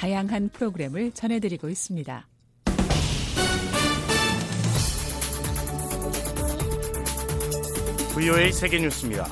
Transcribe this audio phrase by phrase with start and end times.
[0.00, 2.26] 다양한 프로그램을 전해드리고 있습니다.
[8.14, 9.26] VOA 세계뉴스입니다.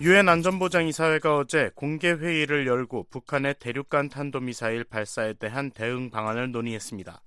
[0.00, 7.22] 유엔 안전보장이사회가 어제 공개 회의를 열고 북한의 대륙간 탄도미사일 발사에 대한 대응 방안을 논의했습니다.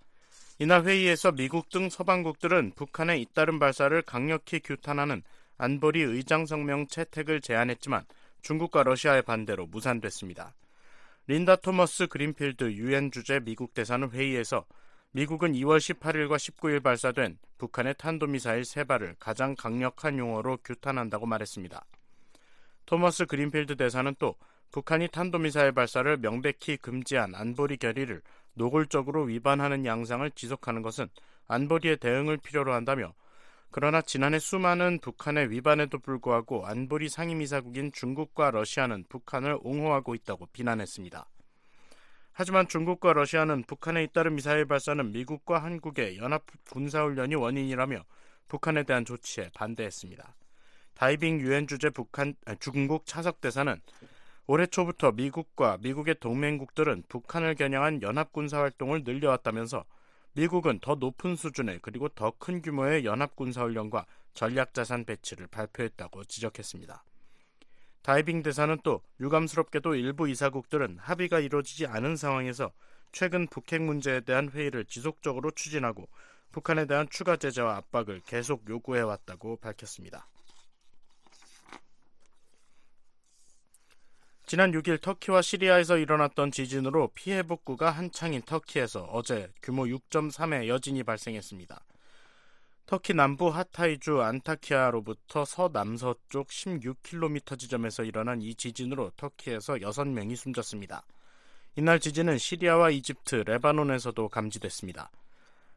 [0.59, 5.23] 이날 회의에서 미국 등 서방국들은 북한의 잇따른 발사를 강력히 규탄하는
[5.57, 8.03] 안보리 의장 성명 채택을 제안했지만
[8.41, 10.53] 중국과 러시아의 반대로 무산됐습니다.
[11.25, 14.65] 린다 토머스 그린필드 유엔 주재 미국 대사는 회의에서
[15.11, 21.85] 미국은 2월 18일과 19일 발사된 북한의 탄도미사일 세 발을 가장 강력한 용어로 규탄한다고 말했습니다.
[22.85, 24.35] 토머스 그린필드 대사는 또
[24.71, 28.21] 북한이 탄도미사일 발사를 명백히 금지한 안보리 결의를
[28.55, 31.07] 노골적으로 위반하는 양상을 지속하는 것은
[31.47, 33.13] 안보리의 대응을 필요로 한다며
[33.75, 41.27] 그러나 지난해 수많은 북한의 위반에도 불구하고 안보리 상임이사국인 중국과 러시아는 북한을 옹호하고 있다고 비난했습니다.
[42.33, 48.03] 하지만 중국과 러시아는 북한에 잇따른 미사일 발사는 미국과 한국의 연합 군사훈련이 원인이라며
[48.47, 50.35] 북한에 대한 조치에 반대했습니다.
[50.93, 53.81] 다이빙 유엔 주재 북한 중국 차석 대사는
[54.45, 59.83] 올해 초부터 미국과 미국의 동맹국들은 북한을 겨냥한 연합 군사 활동을 늘려왔다면서
[60.35, 66.25] 미국은 더 높은 수준의 그리고 더 큰 규모의 연합 군사 훈련과 전략 자산 배치를 발표했다고
[66.25, 67.03] 지적했습니다.
[68.01, 72.71] 다이빙 대사는 또 유감스럽게도 일부 이사국들은 합의가 이루어지지 않은 상황에서
[73.11, 76.09] 최근 북핵 문제에 대한 회의를 지속적으로 추진하고
[76.51, 80.27] 북한에 대한 추가 제재와 압박을 계속 요구해 왔다고 밝혔습니다.
[84.45, 91.83] 지난 6일 터키와 시리아에서 일어났던 지진으로 피해 복구가 한창인 터키에서 어제 규모 6.3의 여진이 발생했습니다.
[92.85, 101.05] 터키 남부 하타이주 안타키아로부터 서남서쪽 16km 지점에서 일어난 이 지진으로 터키에서 6명이 숨졌습니다.
[101.77, 105.09] 이날 지진은 시리아와 이집트, 레바논에서도 감지됐습니다.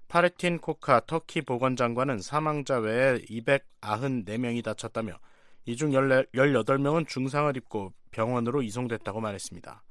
[0.09, 5.19] 파레틴 코카 터키 보건장관은 사망자 외에 294명이 다쳤다며
[5.66, 9.82] 이 중 18명은 중상을 입고 병원으로 이송됐다고 말했습니다.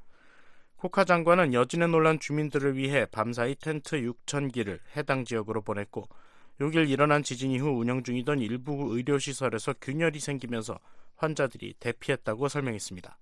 [0.77, 6.07] 코카 장관은 여진에 놀란 주민들을 위해 밤사이 텐트 6,000기를 해당 지역으로 보냈고
[6.61, 10.79] 6일 일어난 지진 이후 운영 중이던 일부 의료시설에서 균열이 생기면서
[11.17, 13.17] 환자들이 대피했다고 설명했습니다.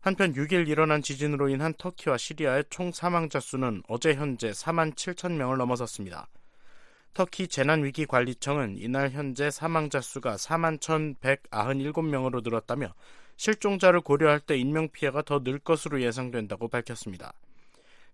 [0.00, 5.58] 한편 6일 일어난 지진으로 인한 터키와 시리아의 총 사망자 수는 어제 현재 4만 7천 명을
[5.58, 6.26] 넘어섰습니다.
[7.14, 12.94] 터키 재난위기관리청은 이날 현재 사망자 수가 4만 1,197명으로 늘었다며
[13.36, 17.34] 실종자를 고려할 때 인명피해가 더 늘 것으로 예상된다고 밝혔습니다.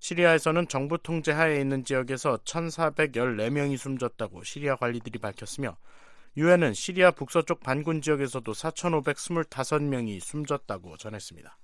[0.00, 5.76] 시리아에서는 정부 통제 하에 있는 지역에서 1,414명이 숨졌다고 시리아 관리들이 밝혔으며
[6.36, 11.56] 유엔은 시리아 북서쪽 반군 지역에서도 4,525명이 숨졌다고 전했습니다.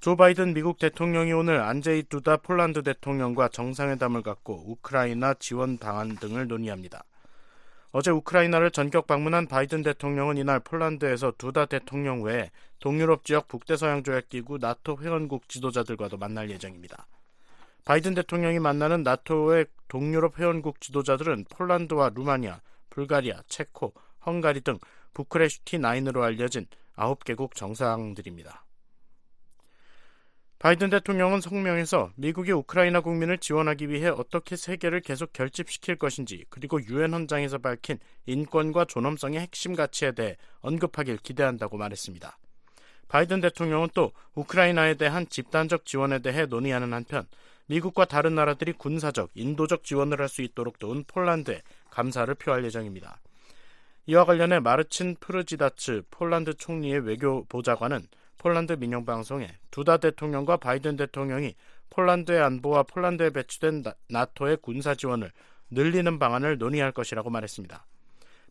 [0.00, 6.46] 조 바이든 미국 대통령이 오늘 안제이 두다 폴란드 대통령과 정상회담을 갖고 우크라이나 지원 방안 등을
[6.46, 7.02] 논의합니다.
[7.90, 14.28] 어제 우크라이나를 전격 방문한 바이든 대통령은 이날 폴란드에서 두다 대통령 외에 동유럽 지역 북대서양 조약
[14.28, 17.08] 기구 나토 회원국 지도자들과도 만날 예정입니다.
[17.84, 23.94] 바이든 대통령이 만나는 나토의 동유럽 회원국 지도자들은 폴란드와 루마니아, 불가리아, 체코,
[24.24, 24.78] 헝가리 등
[25.14, 28.67] 부크레슈티 9으로 알려진 9개국 정상들입니다.
[30.58, 37.14] 바이든 대통령은 성명에서 미국이 우크라이나 국민을 지원하기 위해 어떻게 세계를 계속 결집시킬 것인지 그리고 유엔
[37.14, 42.36] 헌장에서 밝힌 인권과 존엄성의 핵심 가치에 대해 언급하길 기대한다고 말했습니다.
[43.06, 47.26] 바이든 대통령은 또 우크라이나에 대한 집단적 지원에 대해 논의하는 한편
[47.66, 53.20] 미국과 다른 나라들이 군사적, 인도적 지원을 할 수 있도록 도운 폴란드에 감사를 표할 예정입니다.
[54.06, 58.08] 이와 관련해 마르친 프르지다츠 폴란드 총리의 외교 보좌관은
[58.38, 61.54] 폴란드 민영방송에 두다 대통령과 바이든 대통령이
[61.90, 65.32] 폴란드의 안보와 폴란드에 배치된 나토의 군사 지원을
[65.70, 67.84] 늘리는 방안을 논의할 것이라고 말했습니다.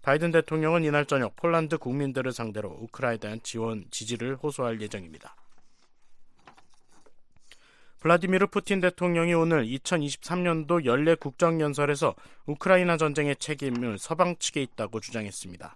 [0.02, 5.36] 바이든 대통령은 이날 저녁 폴란드 국민들을 상대로 우크라이나에 대한 지원 지지를 호소할 예정입니다.
[8.00, 15.76] 블라디미르 푸틴 대통령이 오늘 2023년도 연례 국정연설에서 우크라이나 전쟁의 책임을 서방 측에 있다고 주장했습니다.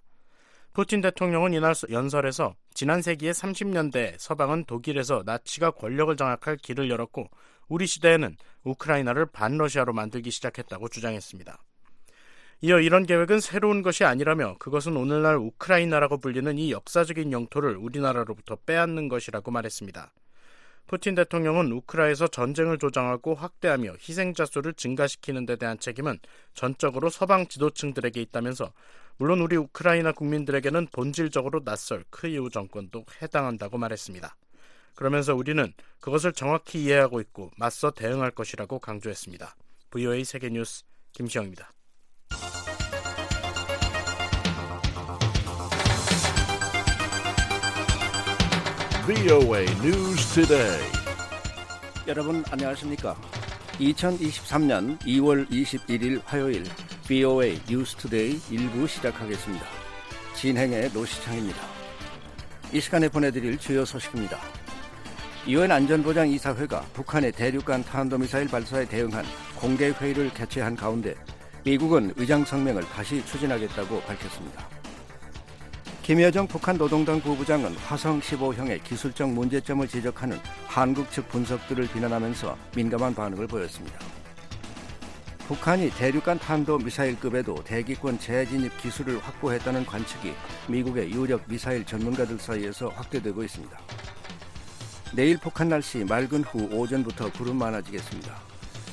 [0.74, 7.30] 푸틴 대통령은 이날 연설에서 지난 세기의 30년대 서방은 독일에서 나치가 권력을 장악할 길을 열었고
[7.68, 11.62] 우리 시대에는 우크라이나를 반러시아로 만들기 시작했다고 주장했습니다.
[12.64, 19.10] 이어 이런 계획은 새로운 것이 아니라며 그것은 오늘날 우크라이나라고 불리는 이 역사적인 영토를 우리나라로부터 빼앗는
[19.10, 20.14] 것이라고 말했습니다.
[20.92, 26.20] 푸틴 대통령은 우크라에서 전쟁을 조장하고 확대하며 희생자 수를 증가시키는 데 대한 책임은
[26.54, 28.74] 전적으로 서방 지도층들에게 있다면서
[29.16, 34.36] 물론 우리 우크라이나 국민들에게는 본질적으로 낯설 크이우 정권도 해당한다고 말했습니다.
[34.94, 35.72] 그러면서 우리는
[36.02, 39.56] 그것을 정확히 이해하고 있고 맞서 대응할 것이라고 강조했습니다.
[39.92, 40.84] VOA 세계뉴스
[41.14, 41.72] 김시영입니다.
[49.06, 50.80] VOA News Today.
[52.08, 53.16] 여러분 안녕하십니까?
[53.80, 56.64] 2023년 2월 21일 화요일
[57.08, 59.66] VOA 뉴스 투데이 1부 시작하겠습니다.
[60.36, 61.60] 진행의 노시창입니다.
[62.72, 64.38] 이 시간에 보내드릴 주요 소식입니다.
[65.48, 69.26] 유엔 안전보장 이사회가 북한의 대륙간 탄도미사일 발사에 대응한
[69.56, 71.16] 공개 회의를 개최한 가운데
[71.66, 74.71] 미국은 의장 성명을 다시 추진하겠다고 밝혔습니다.
[76.12, 80.38] 김여정 북한 노동당 부부장은 화성 15형의 기술적 문제점을 지적하는
[80.68, 83.98] 한국 측 분석들을 비난하면서 민감한 반응을 보였습니다.
[85.48, 90.34] 북한이 대륙간 탄도 미사일급에도 대기권 재진입 기술을 확보했다는 관측이
[90.68, 93.80] 미국의 유력 미사일 전문가들 사이에서 확대되고 있습니다.
[95.16, 98.36] 내일 폭한 날씨 맑은 후 오전부터 구름 많아지겠습니다.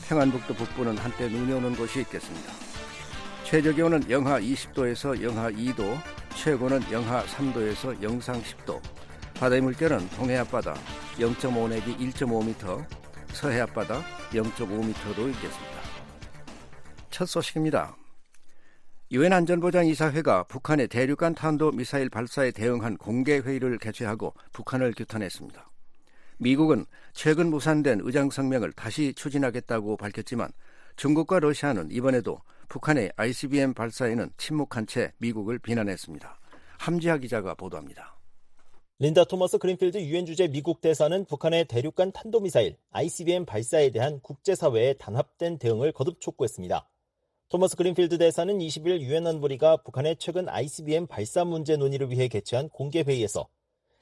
[0.08, 2.67] 평안북도 북부는 한때 눈이 오는 곳이 있겠습니다.
[3.50, 5.96] 최저 기온은 영하 20도에서 영하 2도,
[6.36, 8.78] 최고는 영하 3도에서 영상 10도.
[9.40, 10.74] 바다의 물결은 동해 앞바다
[11.16, 12.84] 0.5 내지 1.5m,
[13.28, 14.02] 서해 앞바다
[14.32, 15.80] 0.5m도 있겠습니다.
[17.08, 17.96] 첫 소식입니다.
[19.12, 25.70] 유엔 안전보장 이사회가 북한의 대륙간 탄도 미사일 발사에 대응한 공개 회의를 개최하고 북한을 규탄했습니다.
[26.36, 26.84] 미국은
[27.14, 30.50] 최근 무산된 의장 성명을 다시 추진하겠다고 밝혔지만
[30.96, 36.38] 중국과 러시아는 이번에도 북한의 ICBM 발사에는 침묵한 채 미국을 비난했습니다.
[36.78, 38.18] 함지하 기자가 보도합니다.
[38.98, 45.58] 린다 토머스 그린필드 유엔 주재 미국 대사는 북한의 대륙간 탄도미사일 ICBM 발사에 대한 국제사회의 단합된
[45.58, 46.88] 대응을 거듭 촉구했습니다.
[47.48, 53.00] 토머스 그린필드 대사는 20일 유엔 안보리가 북한의 최근 ICBM 발사 문제 논의를 위해 개최한 공개
[53.00, 53.48] 회의에서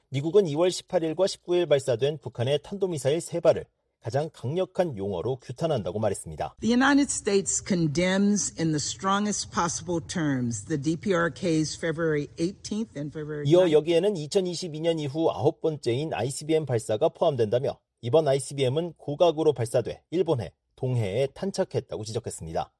[0.09, 3.65] 미국은 2월 18일과 19일 발사된 북한의 탄도미사일 3발을
[4.01, 6.55] 가장 강력한 용어로 규탄한다고 말했습니다.
[6.61, 13.45] The United States condemns in the strongest possible terms the DPRK's February 18th and February
[13.45, 13.49] 19th.
[13.49, 21.27] 이어 여기에는 2022년 이후 아홉 번째인 ICBM 발사가 포함된다며 이번 ICBM은 고각으로 발사돼 일본해, 동해에
[21.33, 22.71] 탄착했다고 지적했습니다.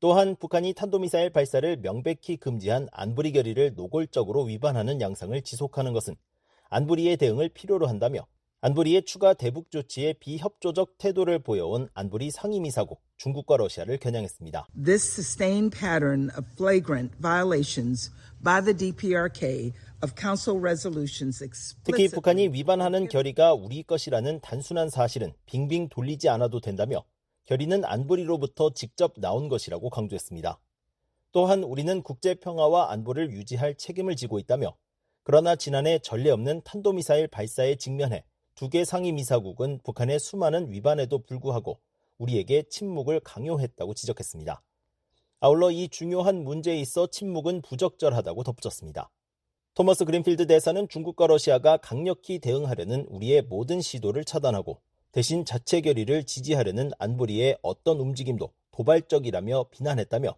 [0.00, 6.16] 또한 북한이 탄도미사일 발사를 명백히 금지한 안보리 결의를 노골적으로 위반하는 양상을 지속하는 것은
[6.68, 8.26] 안보리의 대응을 필요로 한다며
[8.66, 14.66] 안보리의 추가 대북 조치에 비협조적 태도를 보여온 안보리 상임이사국 중국과 러시아를 겨냥했습니다.
[14.74, 18.10] This sustained pattern of flagrant violations
[18.42, 21.38] by the DPRK of Council resolutions
[21.84, 27.04] 특히 북한이 위반하는 결의가 우리 것이라는 단순한 사실은 빙빙 돌리지 않아도 된다며
[27.44, 30.58] 결의는 안보리로부터 직접 나온 것이라고 강조했습니다.
[31.30, 34.76] 또한 우리는 국제 평화와 안보를 유지할 책임을 지고 있다며
[35.22, 38.24] 그러나 지난해 전례 없는 탄도미사일 발사에 직면해
[38.56, 41.78] 두 개 상임이사국은 북한의 수많은 위반에도 불구하고
[42.16, 44.62] 우리에게 침묵을 강요했다고 지적했습니다.
[45.40, 49.10] 아울러 이 중요한 문제에 있어 침묵은 부적절하다고 덧붙였습니다.
[49.74, 54.80] 토머스 그린필드 대사는 중국과 러시아가 강력히 대응하려는 우리의 모든 시도를 차단하고
[55.12, 60.34] 대신 자체 결의를 지지하려는 안보리의 어떤 움직임도 도발적이라며 비난했다며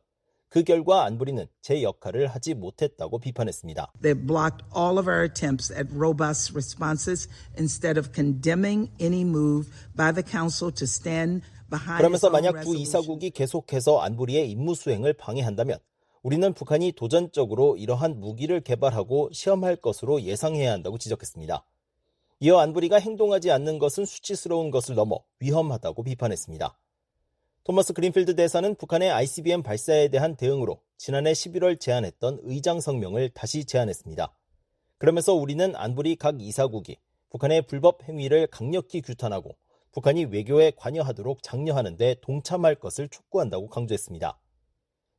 [0.48, 3.92] 그 결과 안보리는 제 역할을 하지 못했다고 비판했습니다.
[4.02, 7.28] They've blocked all of our attempts at robust responses
[7.58, 12.88] instead of condemning any move by the Council to stand behind 그러면서 만약 두 resolutions.
[12.88, 15.78] 이사국이 계속해서 안보리의 임무 수행을 방해한다면
[16.22, 21.64] 우리는 북한이 도전적으로 이러한 무기를 개발하고 시험할 것으로 예상해야 한다고 지적했습니다.
[22.40, 26.76] 이어 안보리가 행동하지 않는 것은 수치스러운 것을 넘어 위험하다고 비판했습니다.
[27.68, 34.34] 토머스 그린필드 대사는 북한의 ICBM 발사에 대한 대응으로 지난해 11월 제안했던 의장 성명을 다시 제안했습니다.
[34.96, 36.96] 그러면서 우리는 안보리 각 이사국이
[37.28, 39.54] 북한의 불법 행위를 강력히 규탄하고
[39.92, 44.40] 북한이 외교에 관여하도록 장려하는데 동참할 것을 촉구한다고 강조했습니다.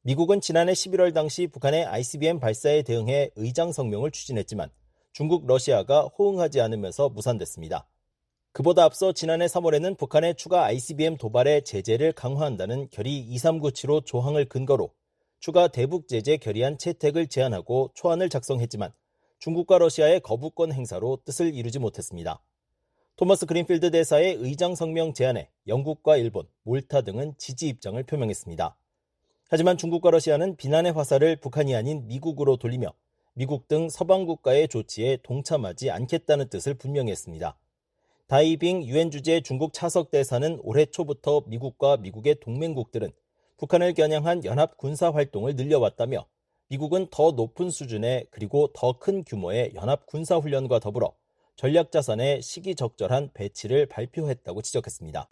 [0.01, 4.71] 미국은 지난해 11월 당시 북한의 ICBM 발사에 대응해 의장 성명을 추진했지만
[5.11, 7.87] 중국, 러시아가 호응하지 않으면서 무산됐습니다.
[8.59, 14.91] 그보다 앞서 지난해 3월에는 북한의 추가 ICBM 도발에 제재를 강화한다는 결의 2397호 조항을 근거로
[15.39, 18.91] 추가 대북 제재 결의안 채택을 제안하고 초안을 작성했지만
[19.37, 22.43] 중국과 러시아의 거부권 행사로 뜻을 이루지 못했습니다.
[23.15, 28.75] 토머스 그린필드 대사의 의장 성명 제안에 영국과 일본, 몰타 등은 지지 입장을 표명했습니다.
[29.47, 32.91] 하지만 중국과 러시아는 비난의 화살을 북한이 아닌 미국으로 돌리며
[33.35, 37.57] 미국 등 서방 국가의 조치에 동참하지 않겠다는 뜻을 분명히 했습니다.
[38.29, 43.09] 다이빙 유엔 주재 중국 차석 대사는 올해 초부터 미국과 미국의 동맹국들은
[43.57, 46.27] 북한을 겨냥한 연합 군사 활동을 늘려왔다며
[46.67, 51.15] 미국은 더 높은 수준의 그리고 더 큰 규모의 연합 군사 훈련과 더불어
[51.55, 55.27] 전략 자산의 시기적절한 배치를 발표했다고 지적했습니다.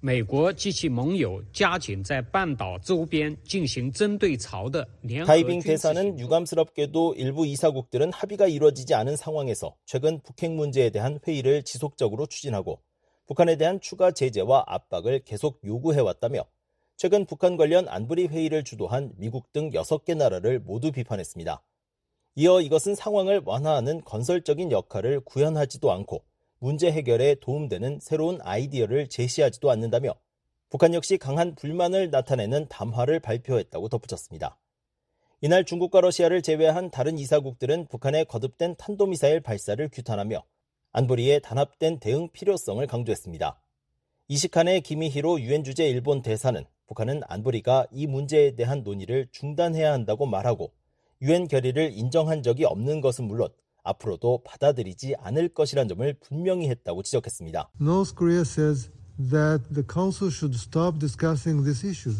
[0.00, 11.62] 美国及其盟友加紧在半岛周边进行针对朝的联合 다이빙 대사는 유감스럽게도 일부 이사국들은 합의가 이루어지지 않은 상황에서 최근 북핵 문제에 대한 회의를
[11.62, 12.82] 지속적으로 추진하고
[13.26, 16.44] 북한에 대한 추가 제재와 압박을 계속 요구해왔다며
[16.96, 21.62] 최근 북한 관련 안보리 회의를 주도한 미국 등 6개 나라를 모두 비판했습니다.
[22.36, 26.24] 이어 이것은 상황을 완화하는 건설적인 역할을 구현하지도 않고
[26.59, 30.13] 문제 해결에 도움되는 새로운 아이디어를 제시하지도 않는다며
[30.69, 34.59] 북한 역시 강한 불만을 나타내는 담화를 발표했다고 덧붙였습니다.
[35.41, 40.43] 이날 중국과 러시아를 제외한 다른 이사국들은 북한의 거듭된 탄도미사일 발사를 규탄하며
[40.91, 43.61] 안보리의 단합된 대응 필요성을 강조했습니다.
[44.27, 50.73] 이시칸의 기미히로 유엔 주재 일본 대사는 북한은 안보리가 이 문제에 대한 논의를 중단해야 한다고 말하고
[51.21, 53.49] 유엔 결의를 인정한 적이 없는 것은 물론
[53.89, 57.71] 앞으로도 받아들이지 않을 것이란 점을 분명히 했다고 지적했습니다.
[57.81, 62.15] North Korea says that the council should stop discussing this issue.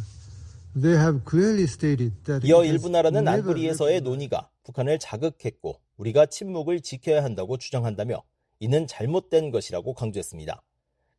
[0.76, 7.24] They have clearly stated that 이어 일부 나라는 안보리에서의 논의가 북한을 자극했고 우리가 침묵을 지켜야
[7.24, 8.24] 한다고 주장한다며
[8.60, 10.62] 이는 잘못된 것이라고 강조했습니다.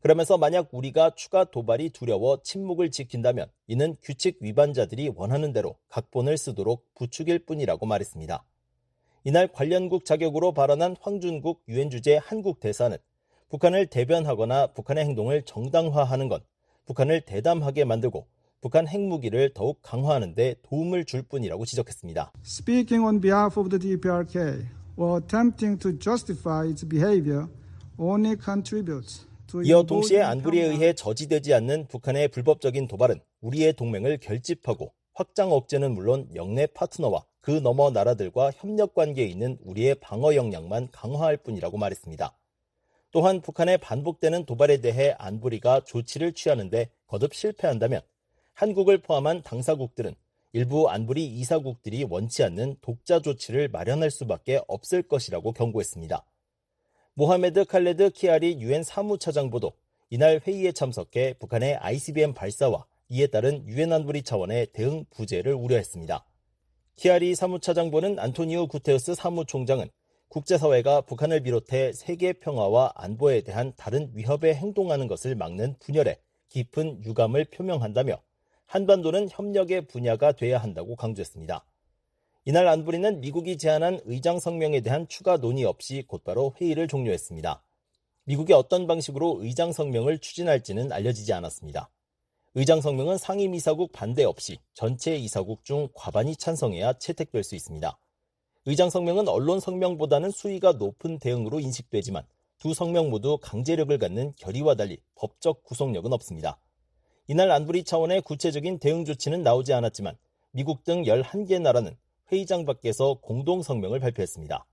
[0.01, 6.87] 그러면서 만약 우리가 추가 도발이 두려워 침묵을 지킨다면 이는 규칙 위반자들이 원하는 대로 각본을 쓰도록
[6.95, 8.43] 부추길 뿐이라고 말했습니다.
[9.23, 12.97] 이날 관련국 자격으로 발언한 황준국 유엔 주재 한국 대사는
[13.51, 16.41] 북한을 대변하거나 북한의 행동을 정당화하는 건
[16.87, 18.27] 북한을 대담하게 만들고
[18.63, 22.33] 북한 핵무기를 더욱 강화하는 데 도움을 줄 뿐이라고 지적했습니다.
[22.45, 27.47] Speaking on behalf of the DPRK or attempting to justify its behavior
[27.99, 34.93] only contributes to 이어 동시에 Pyongyang 의해 저지되지 않는 북한의 불법적인 도발은 우리의 동맹을 결집하고
[35.13, 41.37] 확장 억제는 물론 영내 파트너와 그 너머 나라들과 협력 관계에 있는 우리의 방어 역량만 강화할
[41.37, 42.33] 뿐이라고 말했습니다.
[43.11, 48.03] 또한 북한의 반복되는 도발에 대해 안보리가 조치를 취하는데 거듭 실패한다면
[48.53, 50.15] 한국을 포함한 당사국들은
[50.53, 56.25] 일부 안보리 이사국들이 원치 않는 독자 조치를 마련할 수밖에 없을 것이라고 경고했습니다.
[57.15, 59.73] 모하메드 칼레드 키아리 유엔 사무차장보도
[60.11, 66.30] 이날 회의에 참석해 북한의 ICBM 발사와 이에 따른 유엔 안보리 차원의 대응 부재를 우려했습니다.
[67.01, 69.89] 키아리 사무차장보는 안토니오 구테우스 사무총장은
[70.29, 77.47] 국제사회가 북한을 비롯해 세계 평화와 안보에 대한 다른 위협에 행동하는 것을 막는 분열에 깊은 유감을
[77.47, 78.21] 표명한다며
[78.67, 81.65] 한반도는 협력의 분야가 돼야 한다고 강조했습니다.
[82.45, 87.65] 이날 안보리는 미국이 제안한 의장 성명에 대한 추가 논의 없이 곧바로 회의를 종료했습니다.
[88.25, 91.89] 미국이 어떤 방식으로 의장 성명을 추진할지는 알려지지 않았습니다.
[92.57, 97.97] 의장 성명은 상임이사국 반대 없이 전체 이사국 중 과반이 찬성해야 채택될 수 있습니다.
[98.67, 102.27] 의장 성명은 언론 성명보다는 수위가 높은 대응으로 인식되지만
[102.59, 106.59] 두 성명 모두 강제력을 갖는 결의와 달리 법적 구속력은 없습니다.
[107.29, 110.17] 이날 안보리 차원의 구체적인 대응 조치는 나오지 않았지만
[110.51, 111.97] 미국 등 11개 나라는
[112.33, 114.67] 회의장 밖에서 공동 성명을 발표했습니다.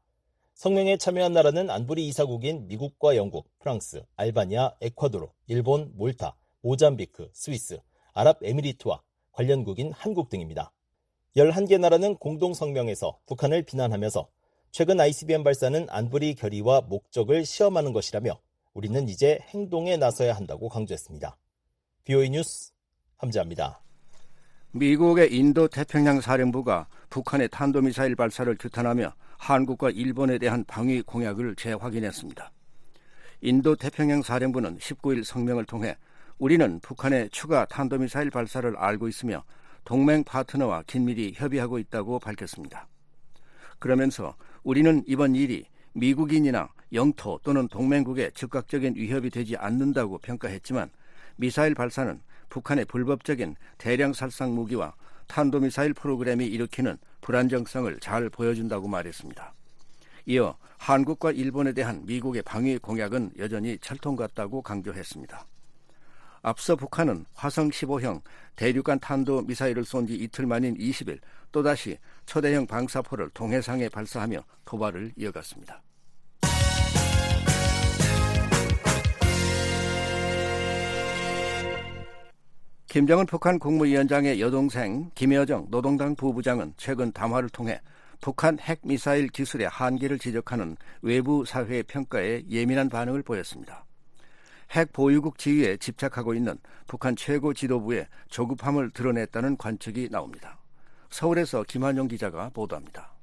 [0.55, 6.35] 성명에 참여한 나라는 안보리 이사국인 미국과 영국, 프랑스, 알바니아, 에콰도르, 일본, 몰타,
[6.67, 7.79] 모잠비크, 스위스,
[8.13, 10.73] 아랍에미리트와 관련국인 한국 등입니다.
[11.37, 14.27] 11개 나라는 공동 성명에서 북한을 비난하면서
[14.71, 18.37] 최근 ICBM 발사는 안보리 결의와 목적을 시험하는 것이라며
[18.73, 21.37] 우리는 이제 행동에 나서야 한다고 강조했습니다.
[22.03, 22.73] BOE 뉴스
[23.15, 23.81] 함자입니다.
[24.71, 32.51] 미국의 인도 태평양 사령부가 북한의 탄도미사일 발사를 규탄하며 한국과 일본에 대한 방위 공약을 재확인했습니다.
[33.39, 35.95] 인도 태평양 사령부는 19일 성명을 통해
[36.39, 39.43] 우리는 북한의 추가 탄도미사일 발사를 알고 있으며
[39.83, 42.87] 동맹 파트너와 긴밀히 협의하고 있다고 밝혔습니다.
[43.79, 50.91] 그러면서 우리는 이번 일이 미국인이나 영토 또는 동맹국에 즉각적인 위협이 되지 않는다고 평가했지만
[51.37, 54.93] 미사일 발사는 북한의 불법적인 대량 살상 무기와
[55.27, 59.53] 탄도미사일 프로그램이 일으키는 불안정성을 잘 보여준다고 말했습니다.
[60.27, 65.45] 이어 한국과 일본에 대한 미국의 방위 공약은 여전히 철통 같다고 강조했습니다.
[66.47, 68.21] 앞서 북한은 화성 15형
[68.55, 71.19] 대륙간 탄도 미사일을 쏜 지 이틀 만인 20일
[71.51, 75.81] 또다시 초대형 방사포를 동해상에 발사하며 도발을 이어갔습니다.
[82.87, 87.81] 김정은 북한 국무위원장의 여동생 김여정 노동당 부부장은 최근 담화를 통해
[88.21, 93.86] 북한 핵미사일 기술의 한계를 지적하는 외부 사회의 평가에 예민한 반응을 보였습니다.
[94.71, 96.57] 핵 보유국 지위에 집착하고 있는
[96.87, 100.59] 북한 최고 지도부의 조급함을 드러냈다는 관측이 나옵니다.
[101.09, 103.17] 서울에서 김한용 기자가 보도합니다.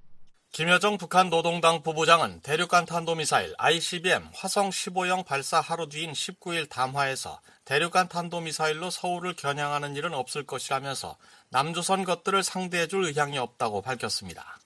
[0.54, 8.08] 김여정 북한 노동당 부부장은 대륙간 탄도미사일 ICBM 화성 15형 발사 하루 뒤인 19일 담화에서 대륙간
[8.08, 11.16] 탄도미사일로 서울을 겨냥하는 일은 없을 것이라면서
[11.50, 14.58] 남조선 것들을 상대해줄 의향이 없다고 밝혔습니다.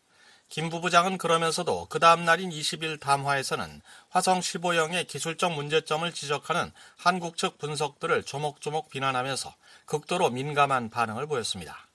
[0.49, 7.59] 김 부부장은 그러면서도 그 다음 날인 20일 담화에서는 화성 15형의 기술적 문제점을 지적하는 한국 측
[7.59, 11.87] 분석들을 조목조목 비난하면서 극도로 민감한 반응을 보였습니다.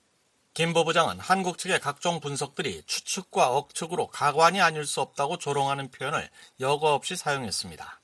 [0.54, 6.30] 김 부부장은 한국 측의 각종 분석들이 추측과 억측으로 가관이 아닐 수 없다고 조롱하는 표현을
[6.60, 8.00] 여과 없이 사용했습니다.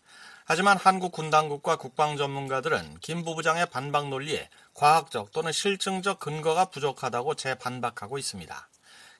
[0.46, 7.36] 하지만 한국 군 당국과 국방 전문가들은 김 부부장의 반박 논리에 과학적 또는 실증적 근거가 부족하다고
[7.36, 8.68] 재반박하고 있습니다.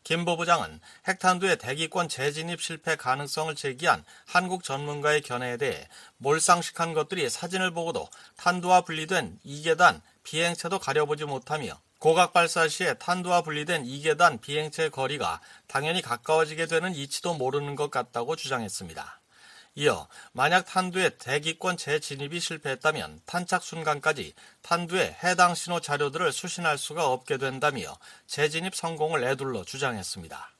[0.02, 5.88] 김 부부장은 핵탄두의 대기권 재진입 실패 가능성을 제기한 한국 전문가의 견해에 대해
[6.18, 13.84] 몰상식한 것들이 사진을 보고도 탄두와 분리된 2계단 비행체도 가려보지 못하며 고각 발사 시에 탄두와 분리된
[13.84, 19.19] 2계단 비행체 거리가 당연히 가까워지게 되는 이치도 모르는 것 같다고 주장했습니다.
[19.76, 27.38] 이어 만약 탄두의 대기권 재진입이 실패했다면 탄착 순간까지 탄두의 해당 신호 자료들을 수신할 수가 없게
[27.38, 30.50] 된다며 재진입 성공을 애둘러 주장했습니다.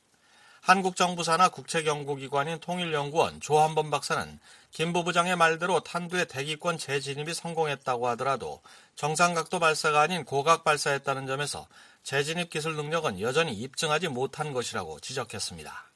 [0.61, 8.61] 한국 정부 산하 국책연구기관인 통일연구원 조한범 박사는 김 부부장의 말대로 탄두의 대기권 재진입이 성공했다고 하더라도
[8.95, 11.67] 정상각도 발사가 아닌 고각 발사했다는 점에서
[12.03, 15.90] 재진입 기술 능력은 여전히 입증하지 못한 것이라고 지적했습니다.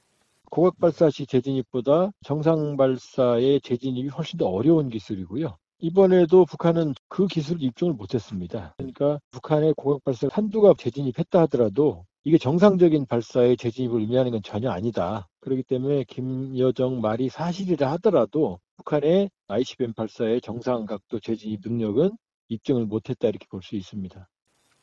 [0.49, 5.57] 고각 발사 시 재진입보다 정상 발사의 재진입이 훨씬 더 어려운 기술이고요.
[5.79, 8.73] 이번에도 북한은 그 기술을 입증을 못했습니다.
[8.77, 15.27] 그러니까 북한의 고각 발사 한두가 재진입했다 하더라도 이게 정상적인 발사의 재진입을 의미하는 건 전혀 아니다.
[15.41, 22.17] 그렇기 때문에 김여정 말이 사실이라 하더라도 북한의 ICBM 발사의 정상 각도 재진입 능력은
[22.49, 24.27] 입증을 못했다 이렇게 볼 수 있습니다.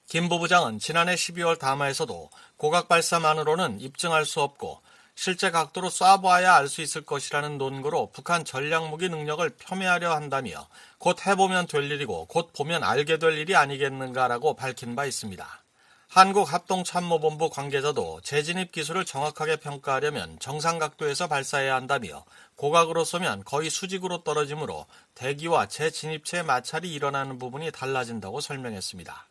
[0.09, 4.81] 김 부부장은 지난해 12월 담화에서도 고각 발사만으로는 입증할 수 없고
[5.15, 10.67] 실제 각도로 쏴보아야 알 수 있을 것이라는 논거로 북한 전략무기 능력을 폄훼하려 한다며
[10.99, 15.63] 곧 해보면 될 일이고 곧 보면 알게 될 일이 아니겠는가라고 밝힌 바 있습니다.
[16.09, 22.25] 한국합동참모본부 관계자도 재진입 기술을 정확하게 평가하려면 정상 각도에서 발사해야 한다며
[22.57, 29.27] 고각으로 쏘면 거의 수직으로 떨어지므로 대기와 재진입체의 마찰이 일어나는 부분이 달라진다고 설명했습니다.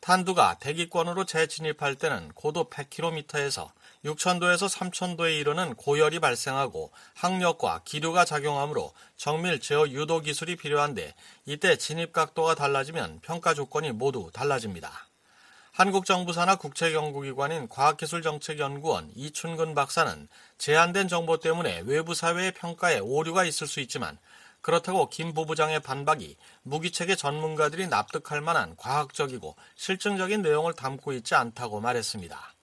[0.00, 3.70] 탄두가 대기권으로 재진입할 때는 고도 100km에서
[4.04, 12.12] 6천도에서 3천도에 이르는 고열이 발생하고 항력과 기류가 작용하므로 정밀 제어 유도 기술이 필요한데 이때 진입
[12.12, 15.08] 각도가 달라지면 평가 조건이 모두 달라집니다.
[15.72, 23.66] 한국 정부 산하 국책연구기관인 과학기술정책연구원 이춘근 박사는 제한된 정보 때문에 외부 사회의 평가에 오류가 있을
[23.66, 24.16] 수 있지만
[24.62, 32.54] 그렇다고 김 부부장의 반박이 무기체계 전문가들이 납득할 만한 과학적이고 실증적인 내용을 담고 있지 않다고 말했습니다.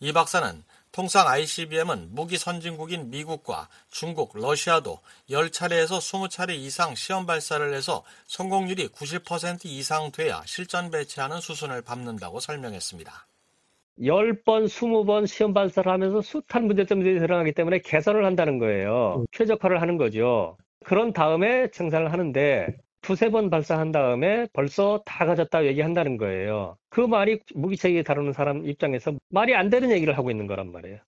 [0.00, 0.64] 이 박사는
[0.94, 9.64] 통상 ICBM은 무기 선진국인 미국과 중국, 러시아도 10차례에서 20차례 이상 시험 발사를 해서 성공률이 90%
[9.64, 13.12] 이상 돼야 실전 배치하는 수순을 밟는다고 설명했습니다.
[13.98, 19.24] 10번, 20번 시험 발사를 하면서 숱한 문제점들이 드러나기 때문에 개선을 한다는 거예요.
[19.32, 20.56] 최적화를 하는 거죠.
[20.84, 22.68] 그런 다음에 생산을 하는데
[23.04, 26.78] 두세 번 발사한 다음에 벌써 다 가졌다 얘기한다는 거예요.
[26.88, 30.98] 그 말이 무기체계 다루는 사람 입장에서 말이 안 되는 얘기를 하고 있는 거란 말이에요.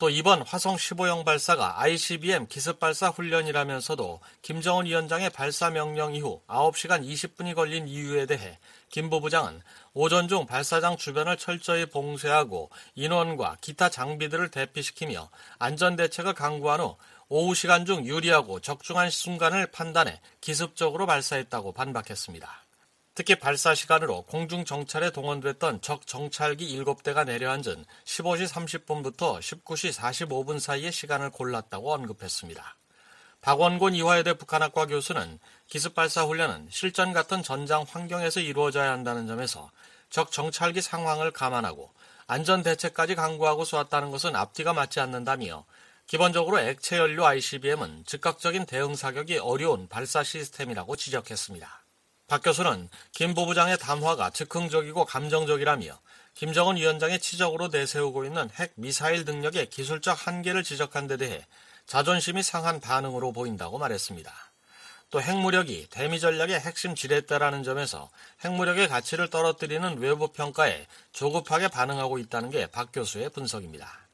[0.00, 7.02] 또 이번 화성 15형 발사가 ICBM 기습 발사 훈련이라면서도 김정은 위원장의 발사 명령 이후 9시간
[7.02, 8.58] 20분이 걸린 이유에 대해
[8.90, 9.60] 김 부부장은
[9.94, 16.96] 오전 중 발사장 주변을 철저히 봉쇄하고 인원과 기타 장비들을 대피시키며 안전 대책을 강구한 후
[17.30, 22.64] 오후 시간 중 유리하고 적중한 순간을 판단해 기습적으로 발사했다고 반박했습니다.
[23.14, 30.90] 특히 발사 시간으로 공중 정찰에 동원됐던 적 정찰기 7대가 내려앉은 15시 30분부터 19시 45분 사이의
[30.90, 32.76] 시간을 골랐다고 언급했습니다.
[33.40, 39.70] 박원곤 이화여대 북한학과 교수는 기습 발사 훈련은 실전 같은 전장 환경에서 이루어져야 한다는 점에서
[40.08, 41.90] 적 정찰기 상황을 감안하고
[42.26, 45.64] 안전 대책까지 강구하고 쏘았다는 것은 앞뒤가 맞지 않는다며
[46.08, 51.84] 기본적으로 액체 연료 ICBM은 즉각적인 대응 사격이 어려운 발사 시스템이라고 지적했습니다.
[52.26, 56.00] 박 교수는 김 부부장의 담화가 즉흥적이고 감정적이라며
[56.32, 61.44] 김정은 위원장의 치적으로 내세우고 있는 핵 미사일 능력의 기술적 한계를 지적한 데 대해
[61.84, 64.32] 자존심이 상한 반응으로 보인다고 말했습니다.
[65.10, 68.08] 또 핵무력이 대미 전략의 핵심 지렛대라는 점에서
[68.46, 74.07] 핵무력의 가치를 떨어뜨리는 외부 평가에 조급하게 반응하고 있다는 게 박 교수의 분석입니다.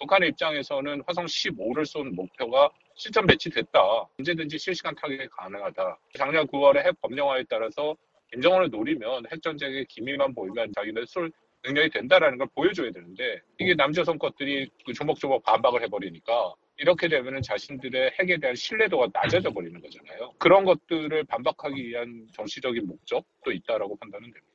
[0.00, 3.80] 북한의 입장에서는 화성 15를 쏜 목표가 실전 배치됐다.
[4.18, 5.98] 언제든지 실시간 타격이 가능하다.
[6.18, 7.96] 작년 9월에 핵 법령화에 따라서
[8.32, 11.30] 김정은을 노리면 핵전쟁의 기미만 보이면 자기네 쏠
[11.62, 18.12] 능력이 된다라는 걸 보여줘야 되는데 이게 남조선 것들이 그 조목조목 반박을 해버리니까 이렇게 되면은 자신들의
[18.18, 20.32] 핵에 대한 신뢰도가 낮아져 버리는 거잖아요.
[20.38, 24.49] 그런 것들을 반박하기 위한 정치적인 목적도 있다라고 판단은 됩니다.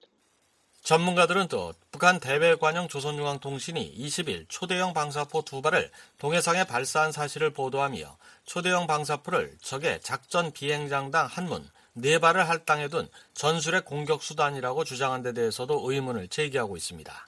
[0.86, 8.86] 전문가들은 또 북한 대외관영 조선중앙통신이 20일 초대형 방사포 두 발을 동해상에 발사한 사실을 보도하며 초대형
[8.86, 15.92] 방사포를 적의 작전 비행장당 한문 네 발을 할당해 둔 전술핵 공격 수단이라고 주장한 데 대해서도
[15.92, 17.28] 의문을 제기하고 있습니다.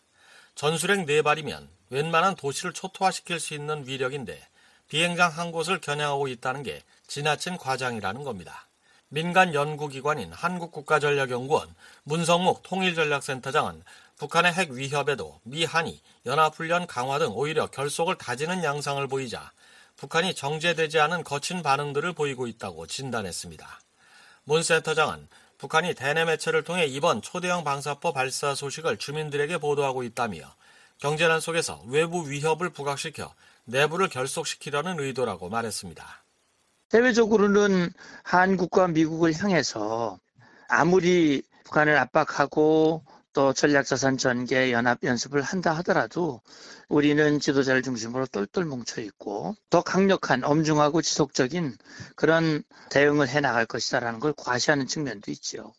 [0.53, 4.39] 전술핵 네 발이면 웬만한 도시를 초토화시킬 수 있는 위력인데
[4.87, 8.66] 비행장 한 곳을 겨냥하고 있다는 게 지나친 과장이라는 겁니다.
[9.09, 13.83] 민간 연구기관인 한국국가전략연구원 문성묵 통일전략센터장은
[14.17, 19.51] 북한의 핵 위협에도 미, 한이, 연합훈련 강화 등 오히려 결속을 다지는 양상을 보이자
[19.95, 23.79] 북한이 정제되지 않은 거친 반응들을 보이고 있다고 진단했습니다.
[24.43, 30.53] 문 센터장은 북한이 대내 매체를 통해 이번 초대형 방사포 발사 소식을 주민들에게 보도하고 있다며
[30.99, 33.33] 경제난 속에서 외부 위협을 부각시켜
[33.65, 36.23] 내부를 결속시키려는 의도라고 말했습니다.
[36.89, 37.91] 대외적으로는
[38.23, 40.19] 한국과 미국을 향해서
[40.69, 46.41] 아무리 북한을 압박하고 또 전략자산 전개 연합 연습을 한다 하더라도
[46.88, 51.78] 우리는 지도자를 중심으로 똘똘 뭉쳐 있고 더 강력한 엄중하고 지속적인
[52.15, 55.73] 그런 대응을 해 나갈 것이다라는 걸 과시하는 측면도 있죠.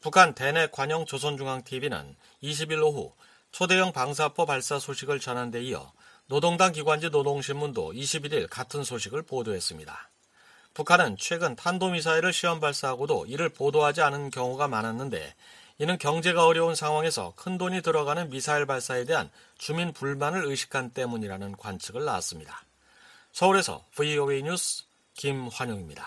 [0.00, 3.14] 북한 대내 관영 조선중앙TV는 20일 오후
[3.52, 5.92] 초대형 방사포 발사 소식을 전한 데 이어
[6.26, 10.10] 노동당 기관지 노동신문도 21일 같은 소식을 보도했습니다.
[10.76, 15.34] 북한은 최근 탄도미사일을 시험 발사하고도 이를 보도하지 않은 경우가 많았는데
[15.78, 22.04] 이는 경제가 어려운 상황에서 큰 돈이 들어가는 미사일 발사에 대한 주민 불만을 의식한 때문이라는 관측을
[22.04, 22.60] 나왔습니다.
[23.32, 24.84] 서울에서 VOA 뉴스
[25.14, 26.06] 김환영입니다.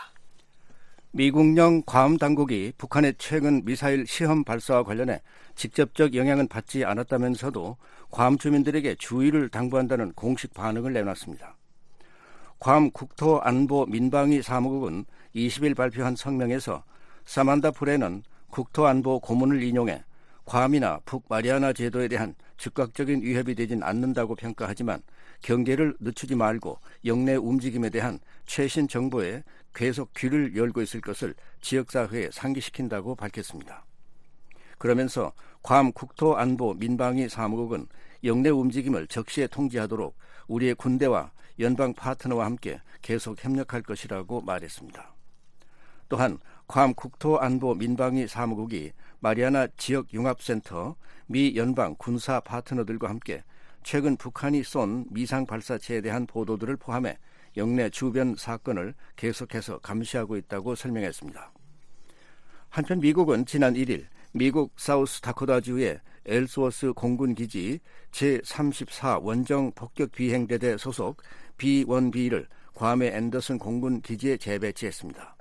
[1.14, 5.24] 미국령 괌 당국이 북한의 최근 미사일 시험 발사와 관련해
[5.56, 7.76] 직접적 영향은 받지 않았다면서도
[8.12, 11.56] 괌 주민들에게 주의를 당부한다는 공식 반응을 내놨습니다.
[12.60, 16.84] 괌 국토안보 민방위 사무국은 20일 발표한 성명에서
[17.24, 20.04] 사만다 프레는 국토안보 고문을 인용해
[20.44, 25.02] 괌이나 북마리아나 제도에 대한 즉각적인 위협이 되진 않는다고 평가하지만
[25.42, 29.42] 경계를 늦추지 말고 영내 움직임에 대한 최신 정보에
[29.74, 33.86] 계속 귀를 열고 있을 것을 지역사회에 상기시킨다고 밝혔습니다.
[34.78, 35.32] 그러면서
[35.64, 37.88] 괌 국토안보 민방위 사무국은
[38.26, 40.14] 영내 움직임을 적시에 통제하도록
[40.48, 45.14] 우리의 군대와 연방 파트너와 함께 계속 협력할 것이라고 말했습니다.
[46.08, 50.96] 또한 괌 국토안보 민방위 사무국이 마리아나 지역 융합센터
[51.28, 53.44] 미 연방 군사 파트너들과 함께
[53.84, 57.18] 최근 북한이 쏜 미상 발사체에 대한 보도들을 포함해
[57.58, 61.52] 영내 주변 사건을 계속해서 감시하고 있다고 설명했습니다.
[62.70, 67.80] 한편 미국은 지난 1일 미국 사우스 다코다주의 엘스워스 공군기지
[68.12, 71.22] 제34 원정 폭격 비행대대 소속
[71.60, 75.36] B-1B를 괌의 앤더슨 공군 기지에 재배치했습니다.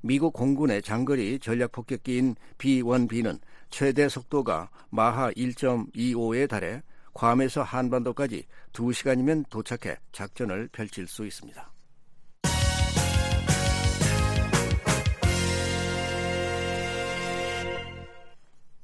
[0.00, 6.82] 미국 공군의 장거리 전략 폭격기인 B-1B는 최대 속도가 마하 1.25에 달해
[7.14, 11.71] 괌에서 한반도까지 2시간이면 도착해 작전을 펼칠 수 있습니다.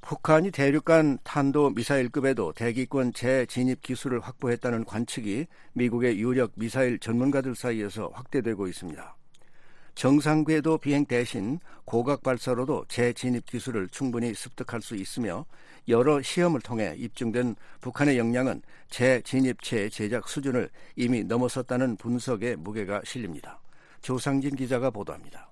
[0.09, 8.69] 북한이 대륙간 탄도 미사일급에도 대기권 재진입 기술을 확보했다는 관측이 미국의 유력 미사일 전문가들 사이에서 확대되고
[8.69, 9.17] 있습니다.
[9.95, 15.45] 정상 궤도 비행 대신 고각 발사로도 재진입 기술을 충분히 습득할 수 있으며
[15.89, 23.61] 여러 시험을 통해 입증된 북한의 역량은 재진입체 제작 수준을 이미 넘어섰다는 분석에 무게가 실립니다.
[24.01, 25.48] 조상진 기자가 보도합니다.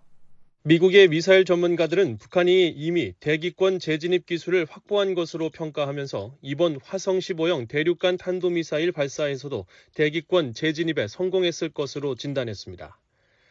[0.68, 8.16] 미국의 미사일 전문가들은 북한이 이미 대기권 재진입 기술을 확보한 것으로 평가하면서 이번 화성 15형 대륙간
[8.16, 12.98] 탄도미사일 발사에서도 대기권 재진입에 성공했을 것으로 진단했습니다.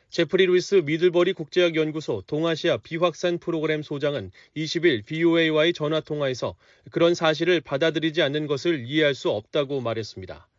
[0.09, 6.57] 제프리 루이스 미들버리 국제학연구소 동아시아 비확산 프로그램 소장은 20일 BOA와의 전화 통화에서
[6.91, 10.49] 그런 사실을 받아들이지 않는 것을 이해할 수 없다고 말했습니다.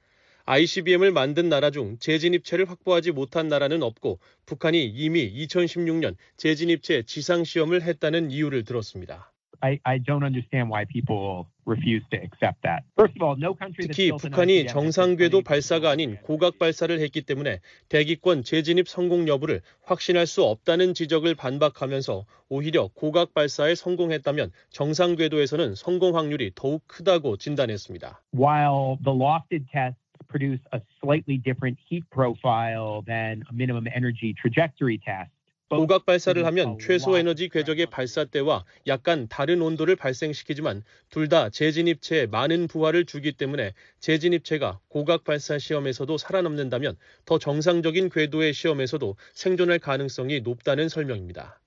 [0.48, 7.82] ICBM을 만든 나라 중 재진입체를 확보하지 못한 나라는 없고 북한이 이미 2016년 재진입체 지상 시험을
[7.82, 9.32] 했다는 이유를 들었습니다.
[9.60, 12.84] I, I don't understand why people refuse to accept that.
[12.94, 17.60] First of all, no country that's 특히 북한이 정상궤도 발사가 아닌 고각 발사를 했기 때문에
[17.88, 26.16] 대기권 재진입 성공 여부를 확신할 수 없다는 지적을 반박하면서 오히려 고각 발사에 성공했다면 정상궤도에서는 성공
[26.16, 28.22] 확률이 더욱 크다고 진단했습니다.
[28.32, 34.98] while the lofted tests produce a slightly different heat profile than a minimum energy trajectory
[34.98, 35.30] test.
[35.68, 42.26] 고각 발사를 하면 최소 에너지 궤적의 발사 때와 약간 다른 온도를 발생시키지만 둘 다 재진입체에
[42.26, 50.40] 많은 부하를 주기 때문에 재진입체가 고각 발사 시험에서도 살아남는다면 더 정상적인 궤도의 시험에서도 생존할 가능성이
[50.40, 51.60] 높다는 설명입니다.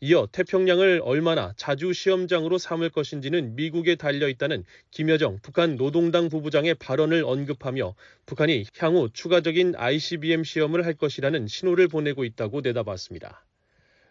[0.00, 7.24] 이어 태평양을 얼마나 자주 시험장으로 삼을 것인지는 미국에 달려 있다는 김여정 북한 노동당 부부장의 발언을
[7.24, 7.94] 언급하며
[8.26, 13.46] 북한이 향후 추가적인 ICBM 시험을 할 것이라는 신호를 보내고 있다고 내다봤습니다.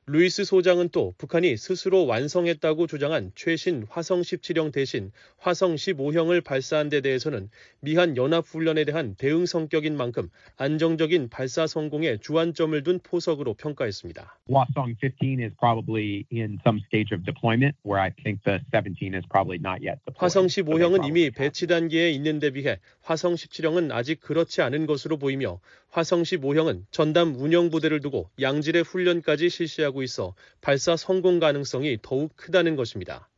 [0.07, 7.01] 루이스 소장은 또 북한이 스스로 완성했다고 주장한 최신 화성 17형 대신 화성 15형을 발사한 데
[7.01, 14.37] 대해서는 미한 연합훈련에 대한 대응 성격인 만큼 안정적인 발사 성공에 주안점을 둔 포석으로 평가했습니다.
[14.47, 19.25] Hwasong 15 is probably in some stage of deployment, where I think the 17 is
[19.27, 20.21] probably not yet deployed.
[20.21, 25.59] 화성 15형은 이미 배치 단계에 있는 데 비해 화성 17형은 아직 그렇지 않은 것으로 보이며
[25.89, 32.75] 화성 15형은 전담 운영 부대를 두고 양질의 훈련까지 실시하고 있어 발사 성공 가능성이 더욱 크다는
[32.75, 33.29] 것입니다.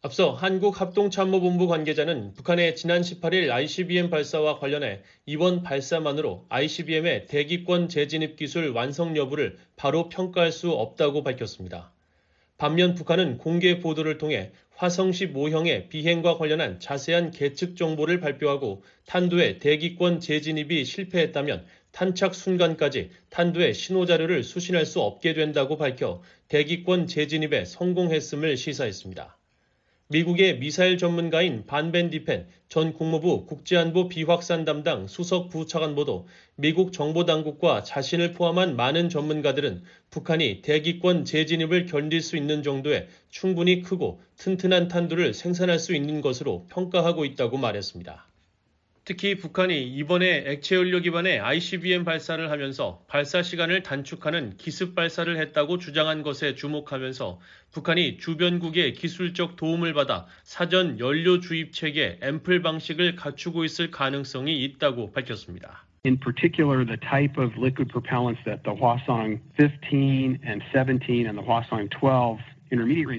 [0.00, 8.70] 앞서 한국합동참모본부 관계자는 북한의 지난 18일 ICBM 발사와 관련해 이번 발사만으로 ICBM의 대기권 재진입 기술
[8.70, 11.92] 완성 여부를 바로 평가할 수 없다고 밝혔습니다.
[12.58, 20.20] 반면 북한은 공개 보도를 통해 화성 15형의 비행과 관련한 자세한 계측 정보를 발표하고 탄도의 대기권
[20.20, 28.56] 재진입이 실패했다면 탄착 순간까지 탄도의 신호 자료를 수신할 수 없게 된다고 밝혀 대기권 재진입에 성공했음을
[28.56, 29.38] 시사했습니다.
[30.10, 37.82] 미국의 미사일 전문가인 반벤 디펜 전 국무부 국제안보 비확산 담당 수석 부차관보도 미국 정보 당국과
[37.82, 45.34] 자신을 포함한 많은 전문가들은 북한이 대기권 재진입을 견딜 수 있는 정도의 충분히 크고 튼튼한 탄두를
[45.34, 48.27] 생산할 수 있는 것으로 평가하고 있다고 말했습니다.
[49.08, 55.78] 특히 북한이 이번에 액체 연료 기반의 ICBM 발사를 하면서 발사 시간을 단축하는 기습 발사를 했다고
[55.78, 57.40] 주장한 것에 주목하면서
[57.72, 65.12] 북한이 주변국의 기술적 도움을 받아 사전 연료 주입 체계 앰플 방식을 갖추고 있을 가능성이 있다고
[65.12, 65.86] 밝혔습니다.
[66.04, 71.42] In particular, the type of liquid propellants that the Hwasong 15 and 17 and the
[71.42, 72.38] Hwasong 12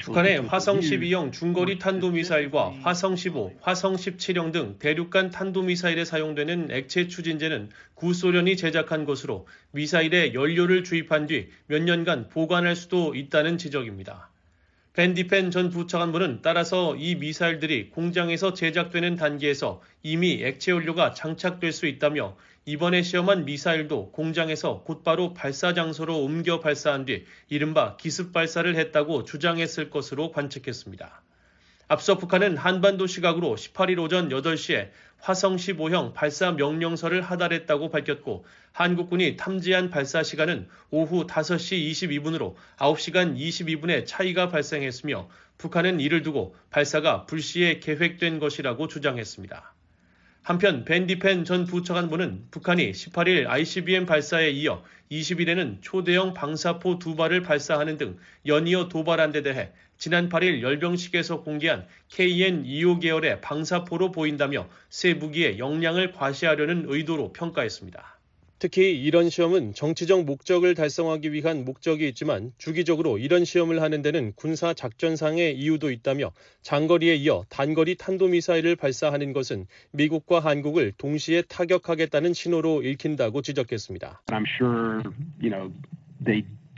[0.04, 7.70] 북한의 화성 12형 중거리 탄도미사일과 화성 15, 화성 17형 등 대륙간 탄도미사일에 사용되는 액체 추진제는
[7.96, 14.30] 구소련이 제작한 것으로 미사일에 연료를 주입한 뒤 몇 년간 보관할 수도 있다는 지적입니다.
[14.94, 22.36] 밴디펜 전 부차관보는 따라서 이 미사일들이 공장에서 제작되는 단계에서 이미 액체 연료가 장착될 수 있다며
[22.70, 29.90] 이번에 시험한 미사일도 공장에서 곧바로 발사 장소로 옮겨 발사한 뒤 이른바 기습 발사를 했다고 주장했을
[29.90, 31.24] 것으로 관측했습니다.
[31.88, 39.90] 앞서 북한은 한반도 시각으로 18일 오전 8시에 화성 15형 발사 명령서를 하달했다고 밝혔고 한국군이 탐지한
[39.90, 45.28] 발사 시간은 오후 5시 22분으로 9시간 22분의 차이가 발생했으며
[45.58, 49.74] 북한은 이를 두고 발사가 불시에 계획된 것이라고 주장했습니다.
[50.42, 57.98] 한편 밴디펜 전 부차관보는 북한이 18일 ICBM 발사에 이어 20일에는 초대형 방사포 두 발을 발사하는
[57.98, 65.60] 등 연이어 도발한 데 대해 지난 8일 열병식에서 공개한 KN-25 계열의 방사포로 보인다며 새 무기의
[65.60, 68.19] 역량을 과시하려는 의도로 평가했습니다.
[68.60, 74.74] 특히 이런 시험은 정치적 목적을 달성하기 위한 목적이 있지만 주기적으로 이런 시험을 하는 데는 군사
[74.74, 83.42] 작전상의 이유도 있다며 장거리에 이어 단거리 탄도미사일을 발사하는 것은 미국과 한국을 동시에 타격하겠다는 신호로 읽힌다고
[83.42, 84.24] 지적했습니다.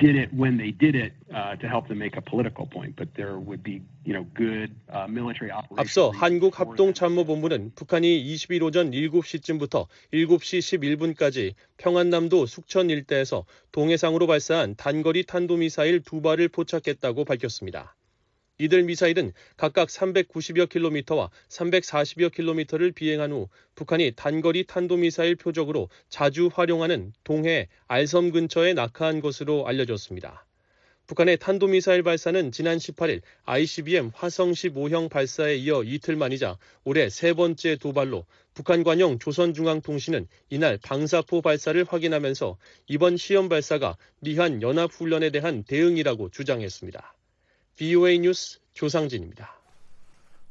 [0.01, 3.13] Did it when they did it uh, to help them make a political point, but
[3.13, 5.77] there would be, you know, good uh, military operations.
[5.77, 15.23] 앞서 한국 합동참모본부는 북한이 20일 오전 7시쯤부터 7시 11분까지 평안남도 숙천 일대에서 동해상으로 발사한 단거리
[15.23, 17.95] 탄도미사일 두 발을 포착했다고 밝혔습니다.
[18.57, 27.13] 이들 미사일은 각각 390여 킬로미터와 340여 킬로미터를 비행한 후 북한이 단거리 탄도미사일 표적으로 자주 활용하는
[27.23, 30.45] 동해 알섬 근처에 낙하한 것으로 알려졌습니다.
[31.07, 37.75] 북한의 탄도미사일 발사는 지난 18일 ICBM 화성 15형 발사에 이어 이틀 만이자 올해 세 번째
[37.75, 46.29] 도발로 북한 관영 조선중앙통신은 이날 방사포 발사를 확인하면서 이번 시험 발사가 미한 연합훈련에 대한 대응이라고
[46.29, 47.13] 주장했습니다.
[47.81, 49.59] BOA 뉴스 조상진입니다.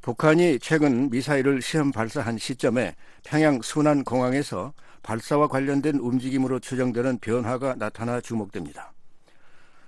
[0.00, 4.72] 북한이 최근 미사일을 시험 발사한 시점에 평양 순안 공항에서
[5.04, 8.92] 발사와 관련된 움직임으로 추정되는 변화가 나타나 주목됩니다.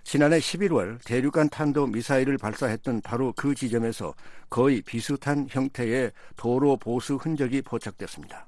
[0.04, 4.14] 지난해 11월 대륙간 탄도 미사일을 발사했던 바로 그 지점에서
[4.48, 8.46] 거의 비슷한 형태의 도로 보수 흔적이 포착됐습니다.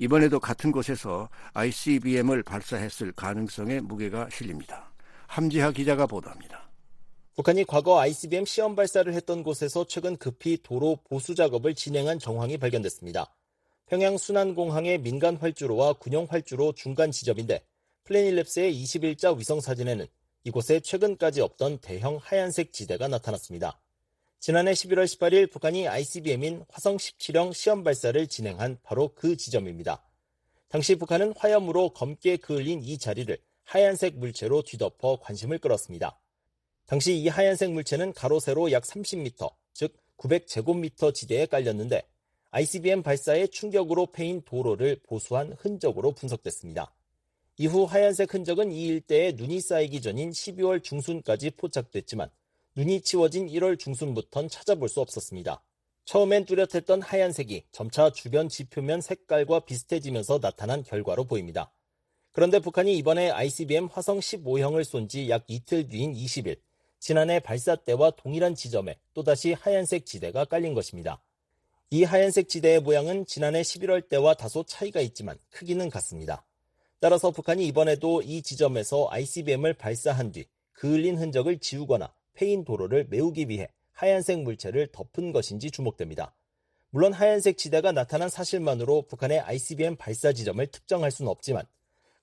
[0.00, 4.90] 이번에도 같은 곳에서 ICBM을 발사했을 가능성에 무게가 실립니다.
[5.28, 6.67] 함지하 기자가 보도합니다.
[7.38, 13.32] 북한이 과거 ICBM 시험 발사를 했던 곳에서 최근 급히 도로 보수 작업을 진행한 정황이 발견됐습니다.
[13.86, 17.62] 평양 순안공항의 민간 활주로와 군용 활주로 중간 지점인데
[18.06, 20.08] 플래닛랩스의 21자 위성 사진에는
[20.42, 23.80] 이곳에 최근까지 없던 대형 하얀색 지대가 나타났습니다.
[24.40, 30.02] 지난해 11월 18일 북한이 ICBM인 화성 17형 시험 발사를 진행한 바로 그 지점입니다.
[30.66, 36.18] 당시 북한은 화염으로 검게 그을린 이 자리를 하얀색 물체로 뒤덮어 관심을 끌었습니다.
[36.88, 42.02] 당시 이 하얀색 물체는 가로 세로 약 30m, 즉 900제곱미터 지대에 깔렸는데
[42.50, 46.90] ICBM 발사의 충격으로 패인 도로를 보수한 흔적으로 분석됐습니다.
[47.58, 52.30] 이후 하얀색 흔적은 이 일대에 눈이 쌓이기 전인 12월 중순까지 포착됐지만
[52.74, 55.62] 눈이 치워진 1월 중순부턴 찾아볼 수 없었습니다.
[56.06, 61.70] 처음엔 뚜렷했던 하얀색이 점차 주변 지표면 색깔과 비슷해지면서 나타난 결과로 보입니다.
[62.32, 66.56] 그런데 북한이 이번에 ICBM 화성 15형을 쏜 지 약 이틀 뒤인 20일,
[66.98, 71.20] 지난해 발사 때와 동일한 지점에 또다시 하얀색 지대가 깔린 것입니다.
[71.90, 76.44] 이 하얀색 지대의 모양은 지난해 11월 때와 다소 차이가 있지만 크기는 같습니다.
[77.00, 83.68] 따라서 북한이 이번에도 이 지점에서 ICBM을 발사한 뒤 그을린 흔적을 지우거나 패인 도로를 메우기 위해
[83.92, 86.34] 하얀색 물체를 덮은 것인지 주목됩니다.
[86.90, 91.64] 물론 하얀색 지대가 나타난 사실만으로 북한의 ICBM 발사 지점을 특정할 수는 없지만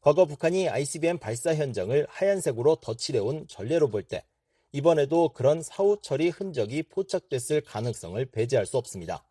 [0.01, 4.23] 과거 북한이 ICBM 발사 현장을 하얀색으로 덧칠해온 전례로 볼 때
[4.71, 9.25] 이번에도 그런 사후 처리 흔적이 포착됐을 가능성을 배제할 수 없습니다.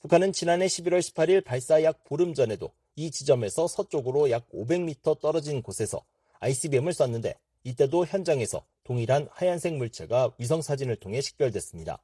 [0.00, 6.02] 북한은 지난해 11월 18일 발사 약 보름 전에도 이 지점에서 서쪽으로 약 500m 떨어진 곳에서
[6.38, 12.02] ICBM을 쐈는데 이때도 현장에서 동일한 하얀색 물체가 위성 사진을 통해 식별됐습니다.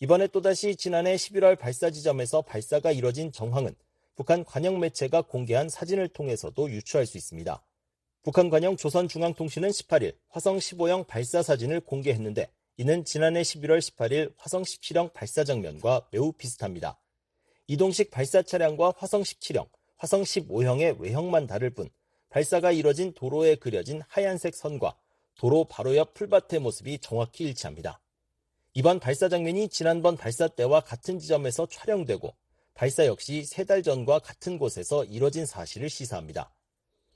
[0.00, 3.74] 이번에 또다시 지난해 11월 발사 지점에서 발사가 이뤄진 정황은
[4.16, 7.62] 북한 관영 매체가 공개한 사진을 통해서도 유추할 수 있습니다.
[8.28, 15.14] 북한 관영 조선중앙통신은 18일 화성 15형 발사 사진을 공개했는데 이는 지난해 11월 18일 화성 17형
[15.14, 17.00] 발사 장면과 매우 비슷합니다.
[17.68, 21.88] 이동식 발사 차량과 화성 17형, 화성 15형의 외형만 다를 뿐
[22.28, 24.94] 발사가 이뤄진 도로에 그려진 하얀색 선과
[25.38, 27.98] 도로 바로 옆 풀밭의 모습이 정확히 일치합니다.
[28.74, 32.34] 이번 발사 장면이 지난번 발사 때와 같은 지점에서 촬영되고
[32.74, 36.52] 발사 역시 세 달 전과 같은 곳에서 이뤄진 사실을 시사합니다.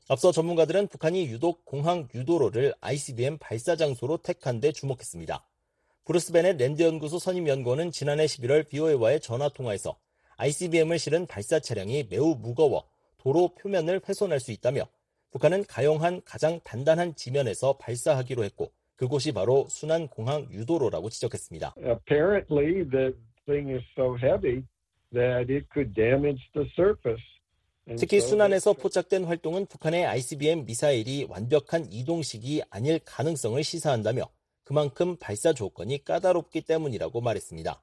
[0.08, 5.46] 앞서 전문가들은 북한이 유독 공항 유도로를 ICBM 발사 장소로 택한 데 주목했습니다.
[6.04, 9.96] 브루스 베넷 랜드 연구소 선임 연구원은 지난해 11월 VOA와의 전화 통화에서
[10.36, 12.84] ICBM을 실은 발사 차량이 매우 무거워
[13.18, 14.88] 도로 표면을 훼손할 수 있다며
[15.30, 21.76] 북한은 가용한 가장 단단한 지면에서 발사하기로 했고 그곳이 바로 순안 공항 유도로라고 지적했습니다.
[21.78, 23.14] Apparently the
[23.46, 24.64] thing is so heavy
[25.12, 27.22] that it could damage the surface.
[27.98, 34.28] 특히 순안에서 포착된 활동은 북한의 ICBM 미사일이 완벽한 이동식이 아닐 가능성을 시사한다며
[34.62, 37.82] 그만큼 발사 조건이 까다롭기 때문이라고 말했습니다.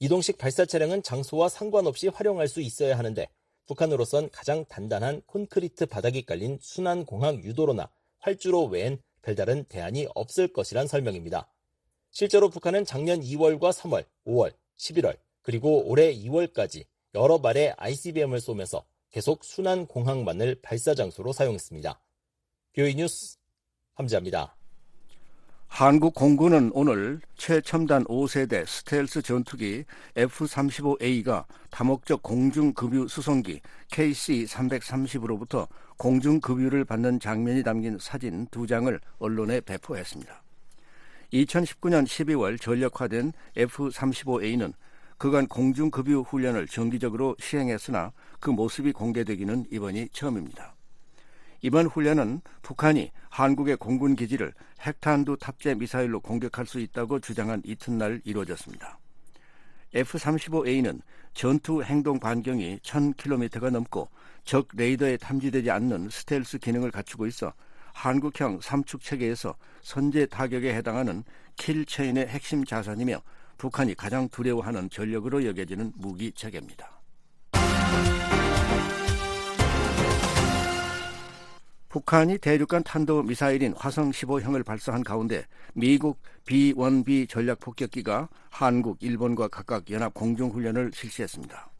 [0.00, 3.28] 이동식 발사 차량은 장소와 상관없이 활용할 수 있어야 하는데
[3.66, 10.86] 북한으로선 가장 단단한 콘크리트 바닥이 깔린 순안 공항 유도로나 활주로 외엔 별다른 대안이 없을 것이란
[10.86, 11.50] 설명입니다.
[12.10, 16.84] 실제로 북한은 작년 2월과 3월, 5월, 11월, 그리고 올해 2월까지
[17.14, 18.84] 여러 발의 ICBM을 쏘면서
[19.14, 22.00] 계속 순안 공항만을 발사 장소로 사용했습니다.
[22.74, 23.36] VOA 뉴스
[23.94, 24.56] 함지하입니다.
[25.68, 29.84] 한국 공군은 오늘 최첨단 5세대 스텔스 전투기
[30.16, 33.60] F-35A가 다목적 공중급유 수송기
[33.92, 40.42] KC-330으로부터 공중급유를 받는 장면이 담긴 사진 두 장을 언론에 배포했습니다.
[41.32, 44.72] 2019년 12월 전력화된 F-35A는
[45.16, 48.12] 그간 공중급유 훈련을 정기적으로 시행했으나
[48.44, 50.74] 그 모습이 공개되기는 이번이 처음입니다.
[51.62, 58.98] 이번 훈련은 북한이 한국의 공군 기지를 핵탄두 탑재 미사일로 공격할 수 있다고 주장한 이튿날 이루어졌습니다.
[59.94, 61.00] F-35A는
[61.32, 64.10] 전투 행동 반경이 1000km가 넘고
[64.44, 67.50] 적 레이더에 탐지되지 않는 스텔스 기능을 갖추고 있어
[67.94, 71.24] 한국형 삼축 체계에서 선제 타격에 해당하는
[71.56, 73.22] 킬 체인의 핵심 자산이며
[73.56, 76.93] 북한이 가장 두려워하는 전력으로 여겨지는 무기 체계입니다.
[81.94, 89.88] 북한이 대륙간 탄도 미사일인 화성 15형을 발사한 가운데 미국 B-1B 전략 폭격기가 한국, 일본과 각각
[89.92, 91.70] 연합 공중 훈련을 실시했습니다.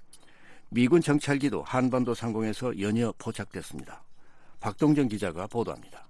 [0.68, 4.04] 미군 정찰기도 한반도 상공에서 연이어 포착됐습니다.
[4.60, 6.06] 박동정 기자가 보도합니다.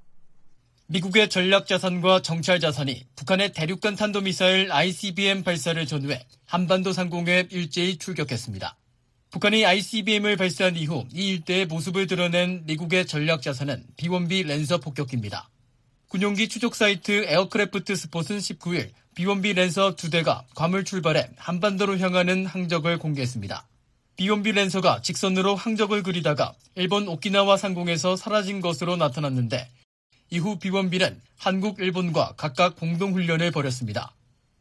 [0.88, 7.96] 미국의 전략 자산과 정찰 자산이 북한의 대륙간 탄도 미사일 ICBM 발사를 전후해 한반도 상공에 일제히
[7.96, 8.76] 출격했습니다.
[9.35, 15.51] 북한이 ICBM을 발사한 이후 이 일대의 모습을 드러낸 미국의 전략 자산은 B1B 랜서 폭격기입니다.
[16.07, 23.01] 군용기 추적 사이트 에어크래프트 스폿은 19일 B1B 랜서 두 대가 괌을 출발해 한반도로 향하는 항적을
[23.01, 23.66] 공개했습니다.
[24.18, 29.68] B1B 랜서가 직선으로 항적을 그리다가 일본 오키나와 상공에서 사라진 것으로 나타났는데
[30.30, 34.14] 이후 B1B는 한국, 일본과 각각 공동훈련을 벌였습니다.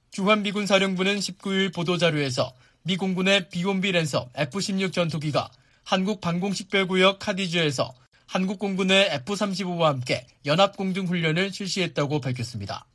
[0.09, 2.53] 주한미군 사령부는 19일 보도자료에서
[2.85, 5.49] 미 공군의 B1B 랜서 F-16 전투기가
[5.83, 7.93] 한국 방공식별구역 KADIZ에서
[8.27, 12.85] 한국 공군의 F-35와 함께 연합공중훈련을 실시했다고 밝혔습니다.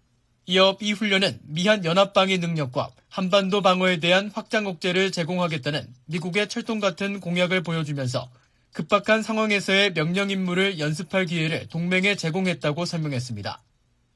[0.46, 7.20] 이어 이 훈련은 미한 연합방위 능력과 한반도 방어에 대한 확장 억제를 제공하겠다는 미국의 철통 같은
[7.20, 8.30] 공약을 보여주면서
[8.72, 13.62] 급박한 상황에서의 명령 임무를 연습할 기회를 동맹에 제공했다고 설명했습니다.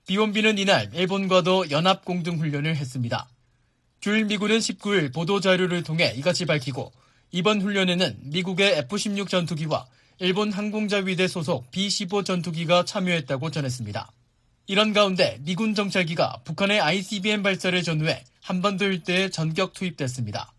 [0.07, 3.29] B1B는 이날 일본과도 연합 공중 훈련을 했습니다.
[4.03, 6.93] 주일 미군은 19일 보도자료를 통해 이같이 밝히고
[7.31, 9.87] 이번 훈련에는 미국의 F-16 전투기와
[10.19, 14.11] 일본 항공자위대 소속 B-15 전투기가 참여했다고 전했습니다.
[14.67, 20.53] 이런 가운데 미군 정찰기가 북한의 ICBM 발사를 전후해 한반도 일대에 전격 투입됐습니다.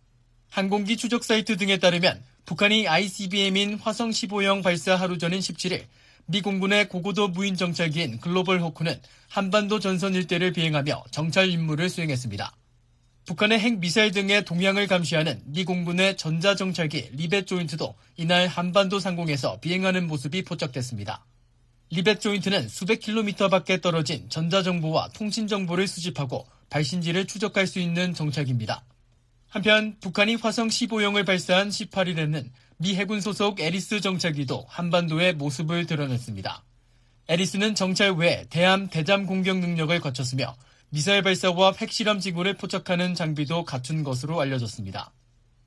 [0.49, 5.83] 항공기 추적 사이트 등에 따르면 북한이 ICBM인 화성 15형 발사 하루 전인 17일
[6.27, 12.53] 미 공군의 고고도 무인 정찰기인 글로벌 호크는 한반도 전선 일대를 비행하며 정찰 임무를 수행했습니다.
[13.25, 20.07] 북한의 핵 미사일 등의 동향을 감시하는 미 공군의 전자정찰기 리벳 조인트도 이날 한반도 상공에서 비행하는
[20.07, 21.25] 모습이 포착됐습니다.
[21.89, 28.83] 리벳 조인트는 수백 킬로미터 밖에 떨어진 전자정보와 통신정보를 수집하고 발신지를 추적할 수 있는 정찰기입니다.
[29.47, 36.63] 한편 북한이 화성 15형을 발사한 18일에는 미 해군 소속 에리스 정찰기도 한반도에 모습을 드러냈습니다.
[37.29, 40.57] 에리스는 정찰 외에 대함 대잠 공격 능력을 갖췄으며
[40.93, 45.11] 미사일 발사와 핵실험 지구를 포착하는 장비도 갖춘 것으로 알려졌습니다.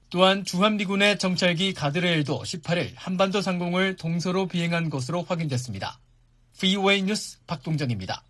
[0.08, 5.98] 또한 주한미군의 정찰기 가드레일도 18일 한반도 상공을 동서로 비행한 것으로 확인됐습니다.
[6.60, 8.22] VOA 뉴스 박동정입니다.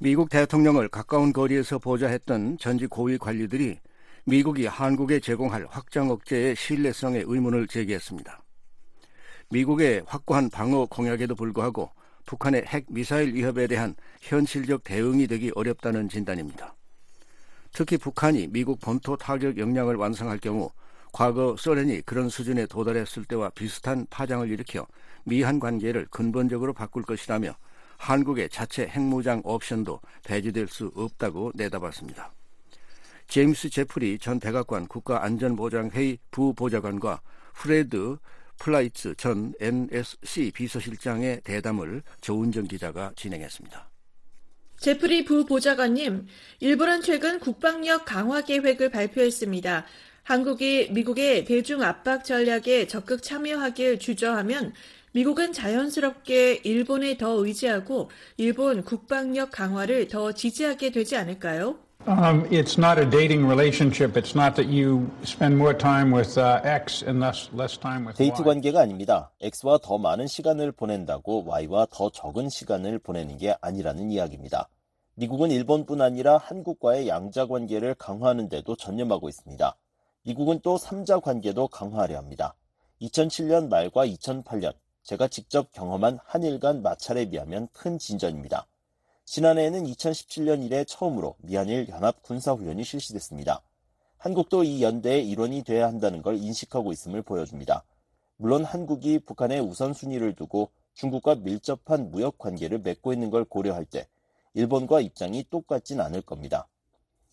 [0.00, 3.78] 미국 대통령을 가까운 거리에서 보좌했던 전직 고위 관리들이
[4.24, 8.42] 미국이 한국에 제공할 확장 억제의 신뢰성에 의문을 제기했습니다.
[9.50, 11.92] 미국의 확고한 방어 공약에도 불구하고
[12.28, 16.74] 북한의 핵 미사일 위협에 대한 현실적 대응이 되기 어렵다는 진단입니다.
[17.72, 20.70] 특히 북한이 미국 본토 타격 역량을 완성할 경우
[21.10, 24.86] 과거 소련이 그런 수준에 도달했을 때와 비슷한 파장을 일으켜
[25.24, 27.56] 미한 관계를 근본적으로 바꿀 것이라며
[27.96, 32.30] 한국의 자체 핵무장 옵션도 배제될 수 없다고 내다봤습니다.
[33.28, 37.22] 제임스 제프리 전 백악관 국가안전보장회의 부보좌관과
[37.54, 38.18] 프레드
[38.58, 43.88] 플라이츠 전 NSC 비서실장의 대담을 조은정 기자가 진행했습니다.
[44.78, 46.26] 제프리 부보좌관님,
[46.60, 49.86] 일본은 최근 국방력 강화 계획을 발표했습니다.
[50.22, 54.74] 한국이 미국의 대중 압박 전략에 적극 참여하길 주저하면
[55.12, 61.80] 미국은 자연스럽게 일본에 더 의지하고 일본 국방력 강화를 더 지지하게 되지 않을까요?
[62.08, 64.16] Um, it's not a dating relationship.
[64.16, 68.16] It's not that you spend more time with uh, X and less, less time with
[68.16, 68.42] 데이트.
[68.42, 69.30] 관계가 아닙니다.
[69.42, 74.70] X와 더 많은 시간을 보낸다고 Y와 더 적은 시간을 보내는 게 아니라는 이야기입니다.
[75.16, 79.76] 미국은 일본뿐 아니라 한국과의 양자 관계를 강화하는 데도 전념하고 있습니다.
[80.22, 82.54] 미국은 또 3자 관계도 강화하려 합니다.
[83.02, 88.66] 2007년 말과 2008년 제가 직접 경험한 한일 간 마찰에 비하면 큰 진전입니다.
[89.30, 93.60] 지난해에는 2017년 이래 처음으로 미한일 연합 군사훈련이 실시됐습니다.
[94.16, 97.84] 한국도 이 연대의 일원이 돼야 한다는 걸 인식하고 있음을 보여줍니다.
[98.38, 104.08] 물론 한국이 북한의 우선순위를 두고 중국과 밀접한 무역 관계를 맺고 있는 걸 고려할 때
[104.54, 106.66] 일본과 입장이 똑같진 않을 겁니다.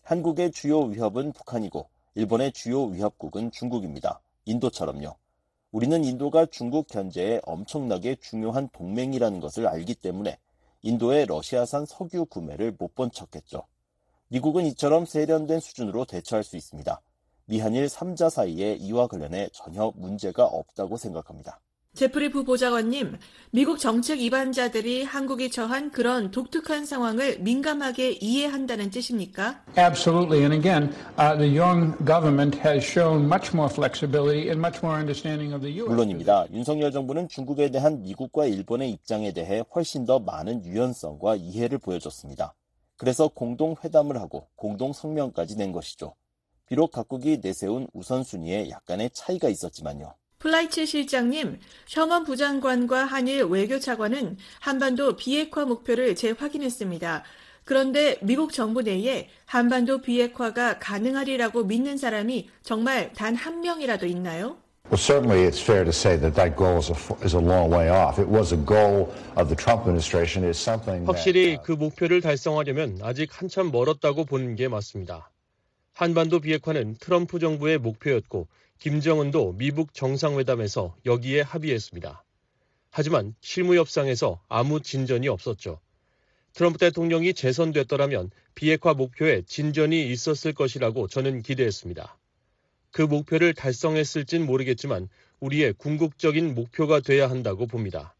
[0.02, 4.20] 한국의 주요 위협은 북한이고 일본의 주요 위협국은 중국입니다.
[4.44, 5.16] 인도처럼요.
[5.72, 10.38] 우리는 인도가 중국 견제에 엄청나게 중요한 동맹이라는 것을 알기 때문에
[10.86, 13.66] 인도의 러시아산 석유 구매를 못 본 척했죠.
[14.28, 17.00] 미국은 이처럼 세련된 수준으로 대처할 수 있습니다.
[17.46, 21.60] 미한일 3자 사이에 이와 관련해 전혀 문제가 없다고 생각합니다.
[21.96, 23.16] 제프리 부보좌관님,
[23.52, 29.64] 미국 정책 위반자들이 한국이 처한 그런 독특한 상황을 민감하게 이해한다는 뜻입니까?
[29.78, 30.44] Absolutely.
[30.44, 35.54] And again, uh, the young government has shown much more flexibility and much more understanding
[35.54, 35.88] of the U.S.
[35.88, 36.44] 물론입니다.
[36.52, 42.52] 윤석열 정부는 중국에 대한 미국과 일본의 입장에 대해 훨씬 더 많은 유연성과 이해를 보여줬습니다.
[42.98, 46.14] 그래서 공동 회담을 하고 공동 성명까지 낸 것이죠.
[46.66, 50.12] 비록 각국이 내세운 우선순위에 약간의 차이가 있었지만요.
[50.38, 57.24] 플라이츠 실장님, 셔먼 부장관과 한일 외교차관은 한반도 비핵화 목표를 재확인했습니다.
[57.64, 64.58] 그런데 미국 정부 내에 한반도 비핵화가 가능하리라고 믿는 사람이 정말 단 한 명이라도 있나요?
[64.88, 67.88] Well, certainly it's fair to say that that goal is a, is a long way
[67.90, 68.20] off.
[68.22, 70.44] It was a goal of the Trump administration.
[70.48, 75.28] It's something that, 확실히 그 목표를 달성하려면 아직 한참 멀었다고 보는 게 맞습니다.
[75.94, 78.46] 한반도 비핵화는 트럼프 정부의 목표였고
[78.78, 82.24] 김정은도 미국 정상회담에서 여기에 합의했습니다.
[82.90, 85.80] 하지만 실무 협상에서 아무 진전이 없었죠.
[86.52, 92.18] 트럼프 대통령이 재선됐더라면 비핵화 목표에 진전이 있었을 것이라고 저는 기대했습니다.
[92.90, 95.08] 그 목표를 달성했을진 모르겠지만
[95.40, 98.14] 우리의 궁극적인 목표가 돼야 한다고 봅니다.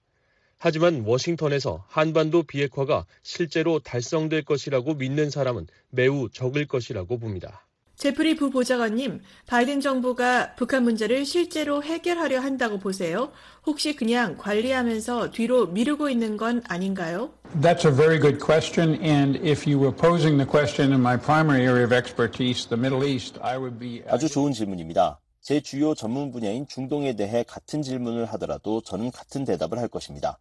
[0.59, 7.67] 하지만 워싱턴에서 한반도 비핵화가 실제로 달성될 것이라고 믿는 사람은 매우 적을 것이라고 봅니다.
[7.97, 13.33] 제프리 부보좌관님, 바이든 정부가 북한 문제를 실제로 해결하려 한다고 보세요?
[13.65, 17.31] 혹시 그냥 관리하면서 뒤로 미루고 있는 건 아닌가요?
[17.63, 19.03] That's a very good question.
[19.03, 23.03] And if you were posing the question in my primary area of expertise, the Middle
[23.03, 24.03] East, I would be.
[24.09, 25.19] 아주 좋은 질문입니다.
[25.41, 30.39] 제 주요 전문 분야인 중동에 대해 같은 질문을 하더라도 저는 같은 대답을 할 것입니다.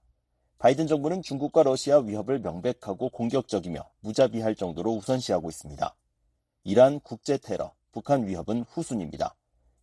[0.60, 5.96] 바이든 정부는 중국과 러시아 위협을 명백하고 공격적이며 무자비할 정도로 우선시하고 있습니다.
[6.68, 9.36] 이란 국제 테러, 북한 위협은 후순입니다.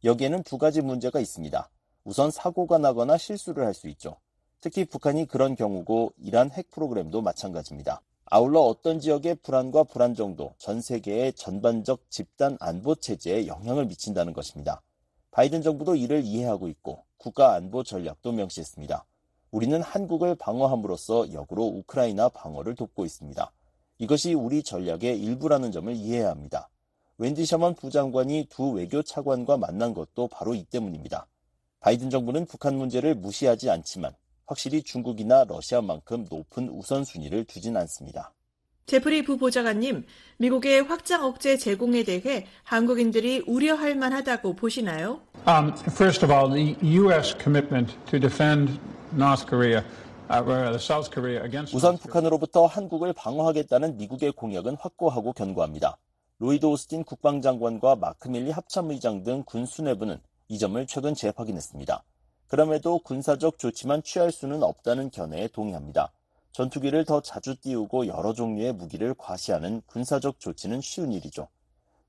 [0.03, 1.70] 여기에는 두 가지 문제가 있습니다.
[2.03, 4.16] 우선 사고가 나거나 실수를 할 수 있죠.
[4.61, 8.03] 특히 북한이 그런 경우고 이란 핵 프로그램도 마찬가지입니다.
[8.24, 14.83] 아울러 어떤 지역의 불안과 불안 정도, 전 세계의 전반적 집단 안보 체제에 영향을 미친다는 것입니다.
[15.30, 19.05] 바이든 정부도 이를 이해하고 있고 국가 안보 전략도 명시했습니다.
[19.53, 23.53] 우리는 한국을 방어함으로써 역으로 우크라이나 방어를 돕고 있습니다.
[24.03, 26.68] 이것이 우리 전략의 일부라는 점을 이해해야 합니다.
[27.18, 31.28] 웬디 셔먼 부장관이 두 외교 차관과 만난 것도 바로 이 때문입니다.
[31.78, 34.12] 바이든 정부는 북한 문제를 무시하지 않지만
[34.44, 38.32] 확실히 중국이나 러시아만큼 높은 우선순위를 두진 않습니다.
[38.86, 40.05] 제프리 부보좌관님,
[40.38, 45.20] 미국의 확장 억제 제공에 대해 한국인들이 우려할 만하다고 보시나요?
[45.46, 47.36] Um, first of all, the U.S.
[47.40, 48.80] commitment to defend
[49.14, 49.84] North Korea.
[50.79, 55.99] South Korea against 우선 북한으로부터 한국을 방어하겠다는 미국의 공약은 확고하고 견고합니다.
[56.39, 62.03] 로이드 오스틴 국방장관과 마크 밀리 합참의장 등 군 수뇌부는 이 점을 최근 재확인했습니다.
[62.49, 66.12] 그럼에도 군사적 조치만 취할 수는 없다는 견해에 동의합니다.
[66.53, 71.49] 전투기를 더 자주 띄우고 여러 종류의 무기를 과시하는 군사적 조치는 쉬운 일이죠.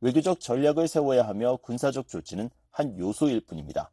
[0.01, 3.91] 외교적 전략을 세워야 하며 군사적 조치는 한 요소일 뿐입니다.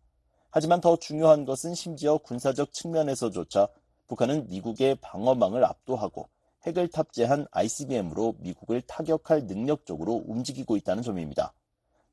[0.51, 3.69] 하지만 더 중요한 것은 심지어 군사적 측면에서조차
[4.11, 6.29] 북한은 미국의 방어망을 압도하고
[6.67, 11.55] 핵을 탑재한 ICBM으로 미국을 타격할 능력적으로 움직이고 있다는 점입니다.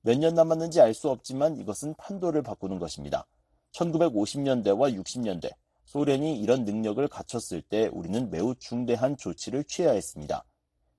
[0.02, 3.26] 몇 년 남았는지 알 수 없지만 이것은 판도를 바꾸는 것입니다.
[3.72, 5.50] 1950년대와 60년대
[5.86, 10.46] 소련이 이런 능력을 갖췄을 때 우리는 매우 중대한 조치를 취해야 했습니다.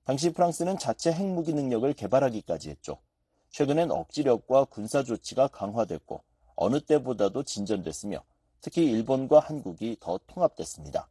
[0.03, 2.97] 당시 프랑스는 자체 핵무기 능력을 개발하기까지 했죠.
[3.51, 6.21] 최근엔 억지력과 군사 조치가 강화됐고
[6.57, 8.21] 어느 때보다도 진전됐으며
[8.61, 11.09] 특히 일본과 한국이 더 통합됐습니다.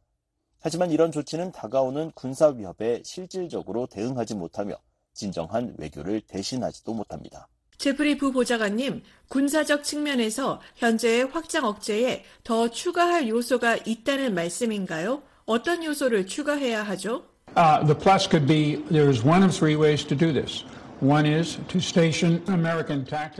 [0.61, 4.75] 하지만 이런 조치는 다가오는 군사 위협에 실질적으로 대응하지 못하며
[5.13, 7.47] 진정한 외교를 대신하지도 못합니다.
[7.77, 15.23] 제프리 부보좌관님, 군사적 측면에서 현재의 확장 억제에 더 추가할 요소가 있다는 말씀인가요?
[15.45, 17.23] 어떤 요소를 추가해야 하죠?
[17.55, 20.65] Uh, the plus could be there is one of three ways to do this.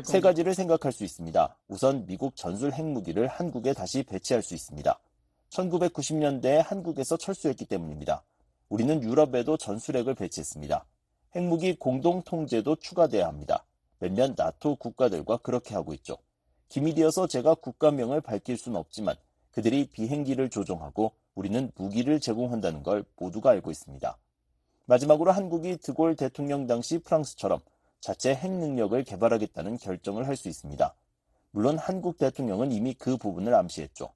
[0.05, 1.57] 세 가지를 생각할 수 있습니다.
[1.67, 4.97] 우선 미국 전술 핵무기를 한국에 다시 배치할 수 있습니다.
[5.49, 8.23] 1990년대에 한국에서 철수했기 때문입니다.
[8.69, 10.85] 우리는 유럽에도 전술핵을 배치했습니다.
[11.35, 13.65] 핵무기 공동 통제도 추가돼야 합니다.
[13.99, 16.17] 몇몇 나토 국가들과 그렇게 하고 있죠.
[16.69, 19.15] 기밀이어서 제가 국가명을 밝힐 수는 없지만
[19.51, 24.17] 그들이 비행기를 조종하고 우리는 무기를 제공한다는 걸 모두가 알고 있습니다.
[24.89, 27.59] 마지막으로 한국이 드골 대통령 당시 프랑스처럼
[27.99, 30.95] 자체 핵 능력을 개발하겠다는 결정을 할 수 있습니다.
[31.51, 34.11] 물론 한국 대통령은 이미 그 부분을 암시했죠.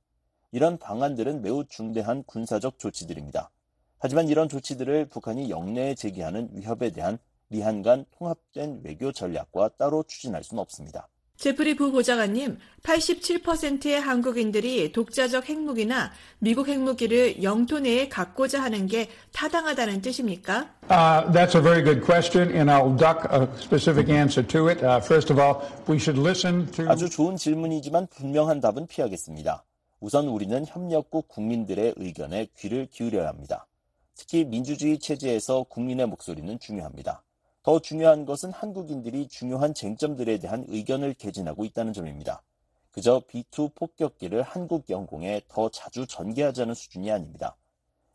[0.52, 3.52] 이런 방안들은 매우 중대한 군사적 조치들입니다.
[4.00, 7.20] 하지만 이런 조치들을 북한이 영내에 제기하는 위협에 대한
[7.50, 11.08] 미한 간 통합된 외교 전략과 따로 추진할 수는 없습니다.
[11.38, 20.70] 제프리 부보좌관님, 87%의 한국인들이 독자적 핵무기나 미국 핵무기를 영토 내에 갖고자 하는 게 타당하다는 뜻입니까?
[20.90, 24.84] Uh, that's a very good question, and I'll duck a specific answer to it.
[24.84, 26.88] Uh, first of all, we should listen to.
[26.90, 29.64] 아주 좋은 질문이지만 분명한 답은 피하겠습니다.
[30.00, 33.68] 우선 우리는 협력국 국민들의 의견에 귀를 기울여야 합니다.
[34.16, 37.24] 특히 민주주의 체제에서 국민의 목소리는 중요합니다.
[37.64, 42.44] 더 중요한 것은 한국인들이 중요한 쟁점들에 대한 의견을 개진하고 있다는 점입니다.
[42.92, 47.56] 그저 B2 폭격기를 한국 영공에 더 자주 전개하자는 수준이 아닙니다.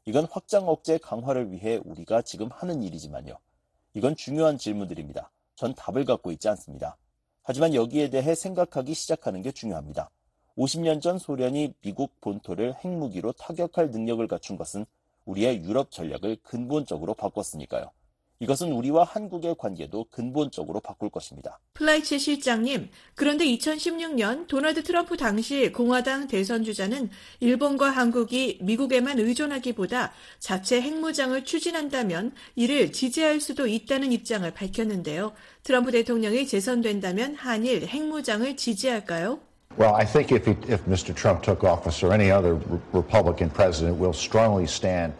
[0.05, 3.39] 이건 확장 억제 강화를 위해 우리가 지금 하는 일이지만요.
[3.95, 5.31] 이건 중요한 질문들입니다.
[5.57, 6.99] 전 답을 갖고 있지 않습니다.
[7.43, 10.11] 하지만 여기에 대해 생각하기 시작하는 게 중요합니다.
[10.59, 14.85] 50년 전 소련이 미국 본토를 핵무기로 타격할 능력을 갖춘 것은
[15.25, 17.91] 우리의 유럽 전략을 근본적으로 바꿨으니까요.
[18.41, 21.59] 이것은 우리와 한국의 관계도 근본적으로 바꿀 것입니다.
[21.75, 27.11] 플라이츠 실장님, 그런데 2016년 도널드 트럼프 당시 공화당 대선 주자는
[27.41, 35.33] 일본과 한국이 미국에만 의존하기보다 자체 핵무장을 추진한다면 이를 지지할 수도 있다는 입장을 밝혔는데요.
[35.65, 39.41] 트럼프 대통령이 재선된다면 한일 핵무장을 지지할까요?
[39.77, 41.15] Well, I think if, he, if Mr.
[41.15, 42.59] Trump took office or any other
[42.93, 45.13] Republican president will strongly stand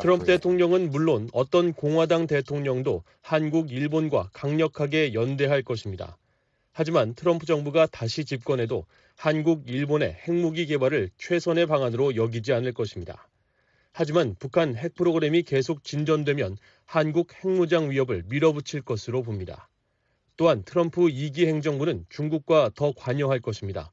[0.00, 6.18] 트럼프 대통령은 물론 어떤 공화당 대통령도 한국, 일본과 강력하게 연대할 것입니다.
[6.72, 8.84] 하지만 트럼프 정부가 다시 집권해도
[9.16, 13.28] 한국, 일본의 핵무기 개발을 최선의 방안으로 여기지 않을 것입니다.
[13.92, 19.68] 하지만 북한 핵 프로그램이 계속 진전되면 한국 핵무장 위협을 밀어붙일 것으로 봅니다.
[20.36, 23.92] 또한 트럼프 2기 행정부는 중국과 더 관여할 것입니다.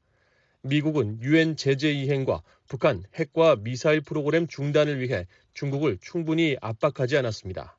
[0.64, 7.76] 미국은 유엔 제재 이행과 북한 핵과 미사일 프로그램 중단을 위해 중국을 충분히 압박하지 않았습니다.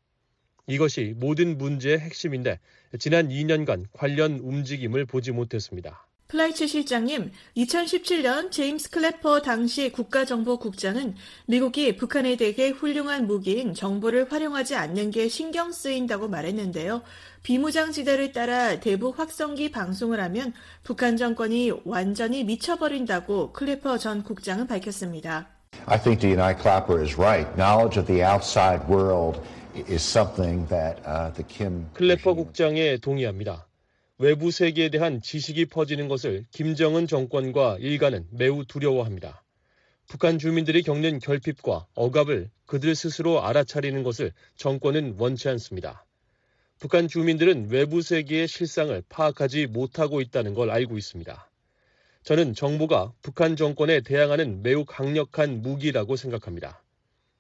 [0.68, 2.60] 이것이 모든 문제의 핵심인데
[3.00, 6.06] 지난 2년간 관련 움직임을 보지 못했습니다.
[6.28, 11.16] 플라이츠 실장님, 2017년 제임스 클래퍼 당시 국가정보국장은
[11.46, 17.04] 미국이 북한에 대해 훌륭한 무기인 정보를 활용하지 않는 게 신경 쓰인다고 말했는데요.
[17.44, 25.50] 비무장지대를 따라 대북 확성기 방송을 하면 북한 정권이 완전히 미쳐버린다고 클래퍼 전 국장은 밝혔습니다.
[25.86, 27.48] I think DNI Clapper is right.
[27.58, 29.40] Knowledge of the outside world
[29.76, 33.68] is something that uh, the Kim 클래퍼 국장에 동의합니다.
[34.24, 39.44] 외부 세계에 대한 지식이 퍼지는 것을 김정은 정권과 일가는 매우 두려워합니다.
[40.08, 46.06] 북한 주민들이 겪는 결핍과 억압을 그들 스스로 알아차리는 것을 정권은 원치 않습니다.
[46.80, 51.52] 북한 주민들은 외부 세계의 실상을 파악하지 못하고 있다는 걸 알고 있습니다.
[52.24, 56.82] 저는 정부가 북한 정권에 대항하는 매우 강력한 무기라고 생각합니다.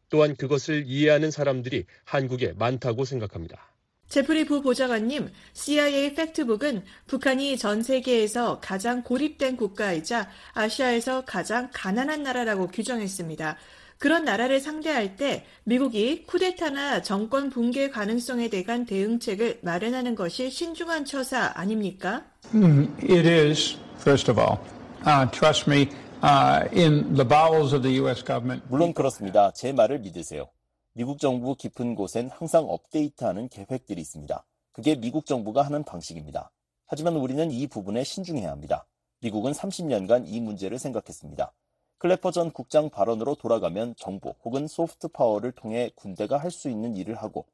[0.10, 3.73] 또한 그것을 이해하는 사람들이 한국에 많다고 생각합니다.
[4.14, 13.58] 제프리 부보좌관님, CIA 팩트북은 북한이 전 세계에서 가장 고립된 국가이자 아시아에서 가장 가난한 나라라고 규정했습니다.
[13.98, 21.52] 그런 나라를 상대할 때 미국이 쿠데타나 정권 붕괴 가능성에 대한 대응책을 마련하는 것이 신중한 처사
[21.56, 22.22] 아닙니까?
[22.54, 24.60] It is, first of all.
[25.08, 25.90] Uh, trust me,
[26.22, 28.24] uh, in the bowels of the U.S.
[28.24, 28.64] government.
[28.70, 29.52] 물론 그렇습니다.
[29.56, 30.53] 제 말을 믿으세요.
[30.96, 34.46] 미국 정부 깊은 곳엔 항상 업데이트하는 계획들이 있습니다.
[34.72, 36.52] 그게 미국 정부가 하는 방식입니다.
[36.86, 38.86] 하지만 우리는 이 부분에 신중해야 합니다.
[39.22, 41.52] 미국은 30년간 이 문제를 생각했습니다.
[41.98, 47.16] 클래퍼 전 국장 발언으로 돌아가면 정보 혹은 소프트 파워를 통해 군대가 할 수 있는 일을
[47.16, 47.48] 하고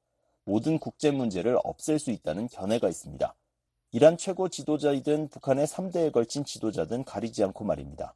[0.44, 3.36] 모든 국제 문제를 없앨 수 있다는 견해가 있습니다.
[3.92, 8.16] 이란 최고 지도자이든 북한의 3대에 걸친 지도자든 가리지 않고 말입니다.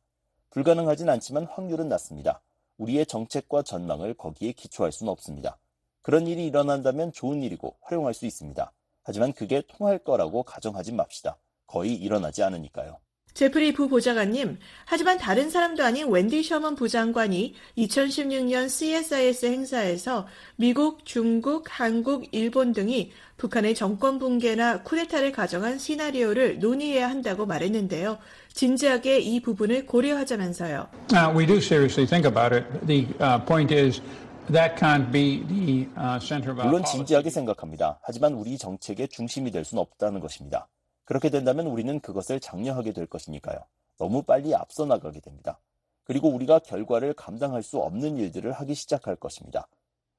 [0.49, 2.41] 불가능하진 않지만 확률은 낮습니다.
[2.83, 5.57] 우리의 정책과 전망을 거기에 기초할 수는 없습니다.
[6.01, 8.71] 그런 일이 일어난다면 좋은 일이고 활용할 수 있습니다.
[9.03, 11.37] 하지만 그게 통할 거라고 가정하지 맙시다.
[11.65, 12.99] 거의 일어나지 않으니까요.
[13.33, 21.65] 제프리 부 보좌관님, 하지만 다른 사람도 아닌 웬디 셔먼 부장관이 2016년 CSIS 행사에서 미국, 중국,
[21.67, 28.19] 한국, 일본 등이 북한의 정권 붕괴나 쿠데타를 가정한 시나리오를 논의해야 한다고 말했는데요.
[28.53, 30.87] 진지하게 이 부분을 고려하자면서요.
[31.11, 32.65] Uh, we do seriously think about it.
[32.85, 34.01] The uh, point is
[34.51, 36.83] that can't be the uh, 물론.
[36.83, 37.99] 진지하게 생각합니다.
[38.03, 40.67] 하지만 우리 정책의 중심이 될 수는 없다는 것입니다.
[41.05, 43.57] 그렇게 된다면 우리는 그것을 장려하게 될 것이니까요.
[43.97, 45.59] 너무 빨리 앞서 나가게 됩니다.
[46.05, 49.67] 그리고 우리가 결과를 감당할 수 없는 일들을 하기 시작할 것입니다.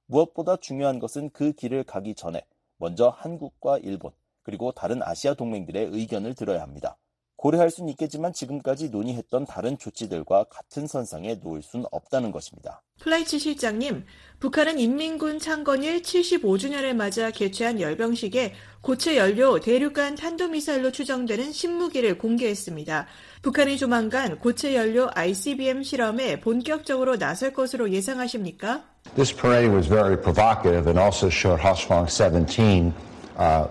[0.07, 2.45] 무엇보다 중요한 것은 그 길을 가기 전에
[2.77, 4.13] 먼저 한국과 일본,
[4.43, 6.97] 그리고 다른 아시아 동맹들의 의견을 들어야 합니다.
[7.37, 12.83] 고려할 수는 있겠지만 지금까지 논의했던 다른 조치들과 같은 선상에 놓을 수는 없다는 것입니다.
[13.01, 14.05] 플라이츠 실장님,
[14.41, 23.07] 북한은 인민군 창건일 75주년을 맞아 개최한 열병식에 고체 연료 대륙간 탄도미사일로 추정되는 신무기를 공개했습니다.
[23.43, 28.83] 북한이 조만간 고체 연료 ICBM 실험에 본격적으로 나설 것으로 예상하십니까?
[29.17, 32.93] This parade was very provocative and also showed Hwasong 17
[33.39, 33.69] uh,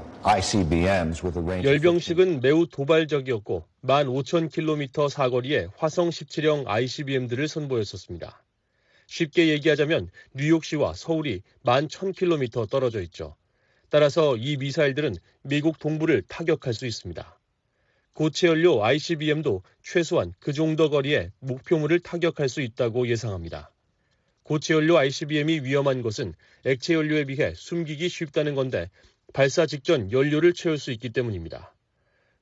[1.65, 8.41] 열병식은 매우 도발적이었고 15,000km 사거리에 화성 17형 ICBM들을 선보였었습니다.
[9.07, 13.35] 쉽게 얘기하자면 뉴욕시와 서울이 11,000km 떨어져 있죠.
[13.89, 17.39] 따라서 이 미사일들은 미국 동부를 타격할 수 있습니다.
[18.13, 23.71] 고체 연료 ICBM도 최소한 그 정도 거리에 목표물을 타격할 수 있다고 예상합니다.
[24.43, 26.33] 고체 연료 ICBM이 위험한 것은
[26.65, 28.89] 액체 연료에 비해 숨기기 쉽다는 건데
[29.33, 31.73] 발사 직전 연료를 채울 수 있기 때문입니다.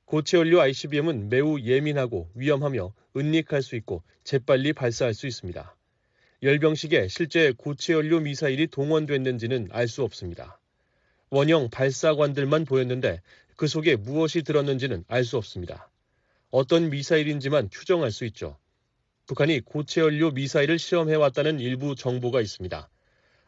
[0.04, 5.74] 고체 연료 ICBM은 매우 예민하고 위험하며 은닉할 수 있고 재빨리 발사할 수 있습니다.
[6.42, 10.60] 열병식에 실제 고체 연료 미사일이 동원됐는지는 알 수 없습니다.
[11.30, 13.22] 원형 발사관들만 보였는데
[13.56, 15.90] 그 속에 무엇이 들었는지는 알 수 없습니다.
[16.50, 18.58] 어떤 미사일인지만 추정할 수 있죠.
[19.24, 22.90] 북한이 고체 연료 미사일을 시험해 왔다는 일부 정보가 있습니다.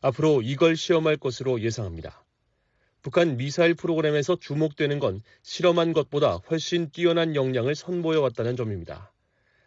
[0.01, 2.24] 앞으로 이걸 시험할 것으로 예상합니다.
[3.05, 9.13] 북한 미사일 프로그램에서 주목되는 건 실험한 것보다 훨씬 뛰어난 역량을 선보여 왔다는 점입니다.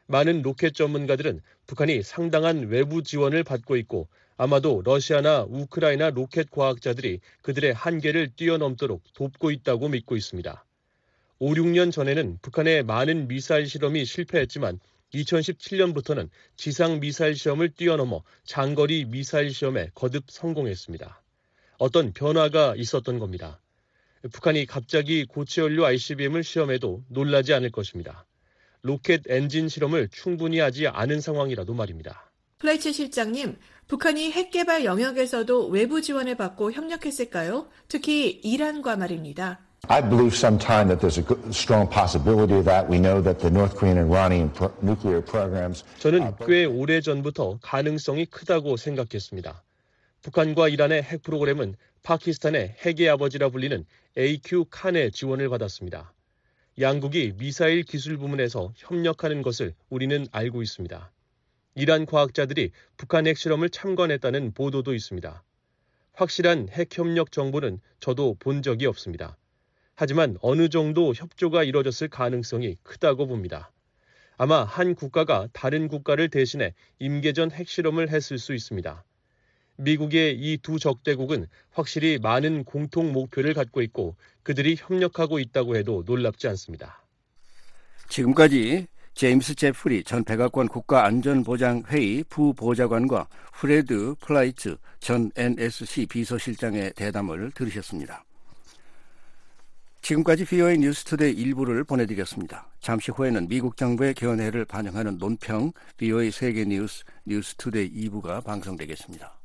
[0.07, 4.07] 많은 로켓 전문가들은 북한이 상당한 외부 지원을 받고 있고
[4.37, 10.65] 아마도 러시아나 우크라이나 로켓 과학자들이 그들의 한계를 뛰어넘도록 돕고 있다고 믿고 있습니다.
[11.37, 14.79] 5, 6년 전에는 북한의 많은 미사일 실험이 실패했지만
[15.13, 21.21] 2017년부터는 지상 미사일 시험을 뛰어넘어 장거리 미사일 시험에 거듭 성공했습니다.
[21.77, 23.59] 어떤 변화가 있었던 겁니다.
[24.31, 28.25] 북한이 갑자기 고체 연료 ICBM을 시험해도 놀라지 않을 것입니다.
[28.81, 32.31] 로켓 엔진 실험을 충분히 하지 않은 상황이라도 말입니다.
[32.59, 33.57] 플라이츠 실장님,
[33.87, 37.67] 북한이 핵 개발 영역에서도 외부 지원을 받고 협력했을까요?
[37.87, 39.59] 특히 이란과 말입니다.
[39.89, 42.89] I believe sometime that there's a strong possibility of that.
[42.89, 45.85] We know that the North Korean and Iranian pro- nuclear programs.
[45.99, 49.63] 저는 꽤 오래 전부터 가능성이 크다고 생각했습니다.
[50.21, 53.85] 북한과 이란의 핵 프로그램은 파키스탄의 핵의 아버지라 불리는
[54.17, 56.13] AQ 칸의 지원을 받았습니다.
[56.79, 61.11] 양국이 미사일 기술 부문에서 협력하는 것을 우리는 알고 있습니다.
[61.75, 65.43] 이란 과학자들이 북한 핵 실험을 참관했다는 보도도 있습니다.
[66.13, 69.37] 확실한 핵 협력 정보는 저도 본 적이 없습니다.
[69.95, 73.71] 하지만 어느 정도 협조가 이뤄졌을 가능성이 크다고 봅니다.
[74.37, 79.03] 아마 한 국가가 다른 국가를 대신해 임계전 핵실험을 했을 수 있습니다.
[79.77, 86.47] 미국의 이 두 적대국은 확실히 많은 공통 목표를 갖고 있고 그들이 협력하고 있다고 해도 놀랍지
[86.49, 87.03] 않습니다.
[88.09, 98.23] 지금까지 제임스 제프리 전 백악관 국가안전보장회의 부보좌관과 프레드 플라이츠 전 NSC 비서실장의 대담을 들으셨습니다.
[100.01, 102.69] 지금까지 VOA 뉴스투데이 일부를 보내드렸습니다.
[102.79, 109.36] 잠시 후에는 미국 정부의 견해를 반영하는 논평 VOA 세계 뉴스 뉴스투데이 2부가 방송되겠습니다.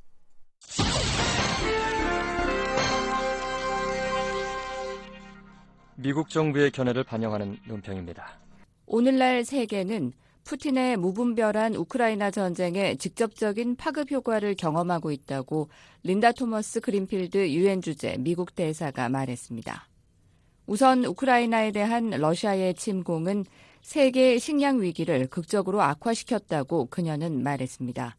[6.03, 8.41] 미국 정부의 견해를 반영하는 논평입니다.
[8.87, 10.13] 오늘날 세계는
[10.45, 15.69] 푸틴의 무분별한 우크라이나 전쟁의 직접적인 파급 효과를 경험하고 있다고
[16.03, 19.87] 린다 토머스 그린필드 유엔 주재 미국 대사가 말했습니다.
[20.67, 23.45] 우선 우크라이나에 대한 러시아의 침공은
[23.83, 28.17] 세계 식량 위기를 극적으로 악화시켰다고 그녀는 말했습니다.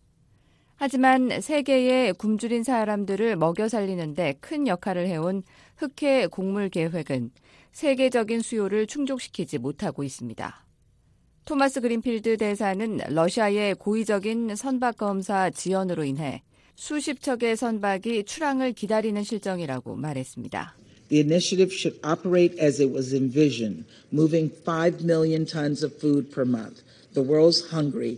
[0.86, 5.41] 하지만 세계의 굶주린 사람들을 먹여 살리는데 큰 역할을 해온
[5.77, 7.31] 흑해 곡물 계획은
[7.71, 10.65] 세계적인 수요를 충족시키지 못하고 있습니다.
[11.45, 16.43] 토마스 그린필드 대사는 러시아의 고의적인 선박 검사 지연으로 인해
[16.75, 20.75] 수십 척의 선박이 출항을 기다리는 실정이라고 말했습니다.
[21.07, 26.45] The initiative should operate as it was envisioned, moving 5 million tons of food per
[26.45, 26.84] month.
[27.13, 28.17] The world's hungry.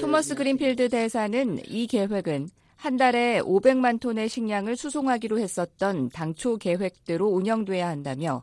[0.00, 7.88] 토머스 그린필드 대사는 이 계획은 한 달에 500만 톤의 식량을 수송하기로 했었던 당초 계획대로 운영돼야
[7.88, 8.42] 한다며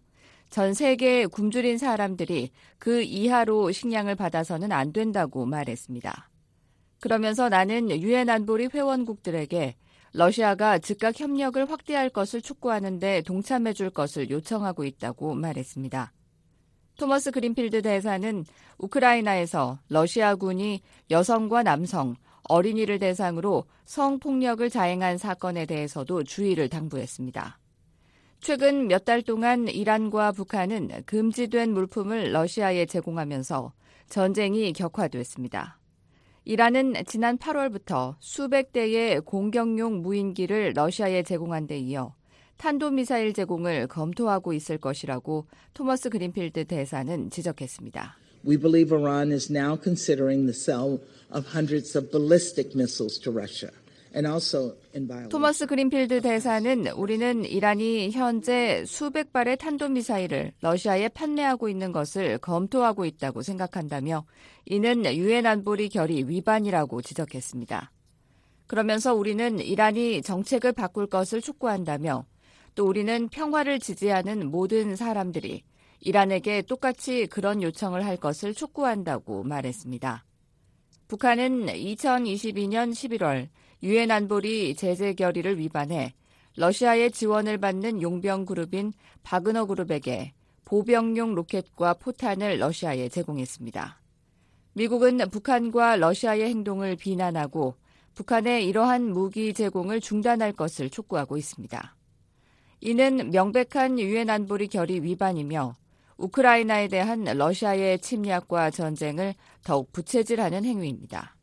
[0.50, 6.30] 전 세계 굶주린 사람들이 그 이하로 식량을 받아서는 안 된다고 말했습니다.
[7.00, 9.76] 그러면서 나는 유엔 안보리 회원국들에게
[10.14, 16.14] 러시아가 즉각 협력을 확대할 것을 촉구하는데 동참해 줄 것을 요청하고 있다고 말했습니다.
[16.98, 18.46] 토머스 그린필드 대사는
[18.78, 27.60] 우크라이나에서 러시아군이 여성과 남성, 어린이를 대상으로 성폭력을 자행한 사건에 대해서도 주의를 당부했습니다.
[28.42, 33.72] 최근 몇 달 동안 이란과 북한은 금지된 물품을 러시아에 제공하면서
[34.10, 35.80] 전쟁이 격화됐습니다.
[36.46, 42.14] 이란은 지난 8월부터 수백 대의 공격용 무인기를 러시아에 제공한 데 이어
[42.58, 48.18] 탄도미사일 제공을 검토하고 있을 것이라고 토머스 그린필드 대사는 지적했습니다.
[48.46, 51.00] We believe Iran is now considering the sale
[51.34, 53.72] of hundreds of ballistic missiles to Russia.
[55.30, 63.42] 토머스 그린필드 대사는 우리는 이란이 현재 수백 발의 탄도미사일을 러시아에 판매하고 있는 것을 검토하고 있다고
[63.42, 64.26] 생각한다며
[64.66, 67.92] 이는 유엔 안보리 결의 위반이라고 지적했습니다.
[68.68, 72.26] 그러면서 우리는 이란이 정책을 바꿀 것을 촉구한다며
[72.76, 75.64] 또 우리는 평화를 지지하는 모든 사람들이
[76.00, 80.26] 이란에게 똑같이 그런 요청을 할 것을 촉구한다고 말했습니다.
[81.08, 83.48] 북한은 2022년 11월
[83.84, 86.14] 유엔 안보리 제재 결의를 위반해
[86.56, 88.94] 러시아의 지원을 받는 용병 그룹인
[89.24, 90.34] 바그너 그룹에게
[90.66, 94.02] 보병용 로켓과 포탄을 러시아에 제공했습니다.
[94.74, 97.76] 미국은 북한과 러시아의 행동을 비난하고
[98.16, 101.96] 북한의 이러한 무기 제공을 중단할 것을 촉구하고 있습니다.
[102.86, 105.74] 이는 명백한 유엔 안보리 결의 위반이며
[106.18, 111.34] 우크라이나에 대한 러시아의 침략과 전쟁을 더욱 부채질하는 행위입니다.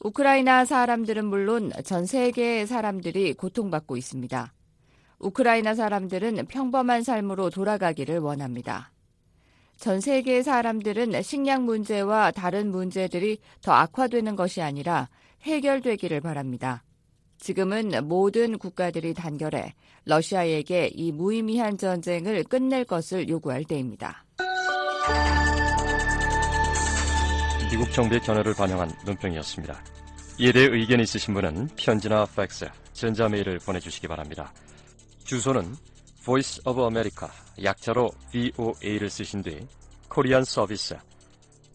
[0.00, 4.52] 우크라이나 사람들은 물론 전 세계의 사람들이 고통받고 있습니다.
[5.20, 8.90] 우크라이나 사람들은 평범한 삶으로 돌아가기를 원합니다.
[9.76, 15.08] 전 세계의 사람들은 식량 문제와 다른 문제들이 더 악화되는 것이 아니라
[15.42, 16.82] 해결되기를 바랍니다.
[17.38, 19.74] 지금은 모든 국가들이 단결해
[20.04, 24.24] 러시아에게 이 무의미한 전쟁을 끝낼 것을 요구할 때입니다.
[27.70, 29.84] 미국 정부의 견해를 반영한 논평이었습니다.
[30.38, 34.52] 이에 대해 의견이 있으신 분은 편지나 팩스, 전자메일을 보내주시기 바랍니다.
[35.24, 35.74] 주소는
[36.24, 37.28] Voice of America,
[37.62, 39.66] 약자로 VOA를 쓰신 뒤
[40.08, 40.96] 코리안 서비스,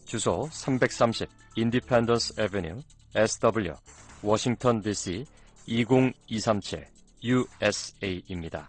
[0.04, 2.82] 주소 330 Independence Avenue,
[3.14, 3.74] SW,
[4.22, 5.24] 워싱턴 DC
[5.66, 6.86] 20237
[7.22, 8.68] USA입니다.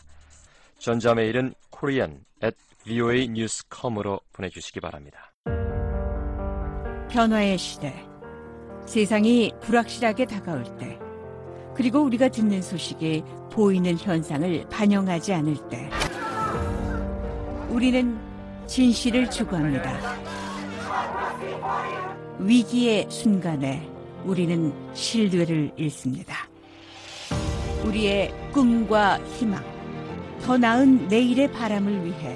[0.79, 5.31] 전자메일은 korean at voanews.com으로 보내주시기 바랍니다.
[7.09, 7.93] 변화의 시대.
[8.85, 10.99] 세상이 불확실하게 다가올 때.
[11.75, 15.89] 그리고 우리가 듣는 소식이 보이는 현상을 반영하지 않을 때.
[17.69, 18.17] 우리는
[18.67, 19.99] 진실을 추구합니다.
[22.39, 23.89] 위기의 순간에
[24.23, 26.47] 우리는 신뢰를 잃습니다.
[27.86, 29.63] 우리의 꿈과 희망,
[30.41, 32.36] 더 나은 내일의 바람을 위해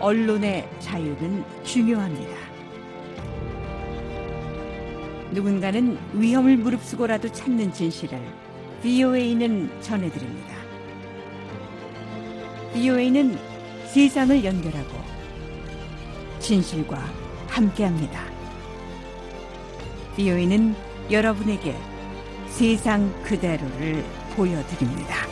[0.00, 2.34] 언론의 자유는 중요합니다.
[5.30, 8.18] 누군가는 위험을 무릅쓰고라도 찾는 진실을
[8.82, 10.54] VOA는 전해드립니다.
[12.72, 13.38] VOA는
[13.86, 15.02] 세상을 연결하고
[16.38, 16.98] 진실과
[17.48, 18.24] 함께합니다.
[20.16, 20.74] VOA는
[21.10, 21.74] 여러분에게
[22.54, 24.04] 세상 그대로를
[24.36, 25.26] 보여드립니다.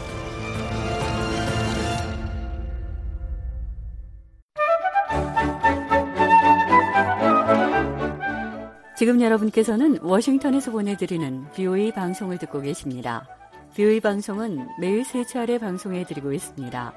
[8.96, 13.28] 지금 여러분께서는 워싱턴에서 보내드리는 BOE 방송을 듣고 계십니다.
[13.76, 16.92] BOE 방송은 매일 세 차례 방송해드리고 있습니다.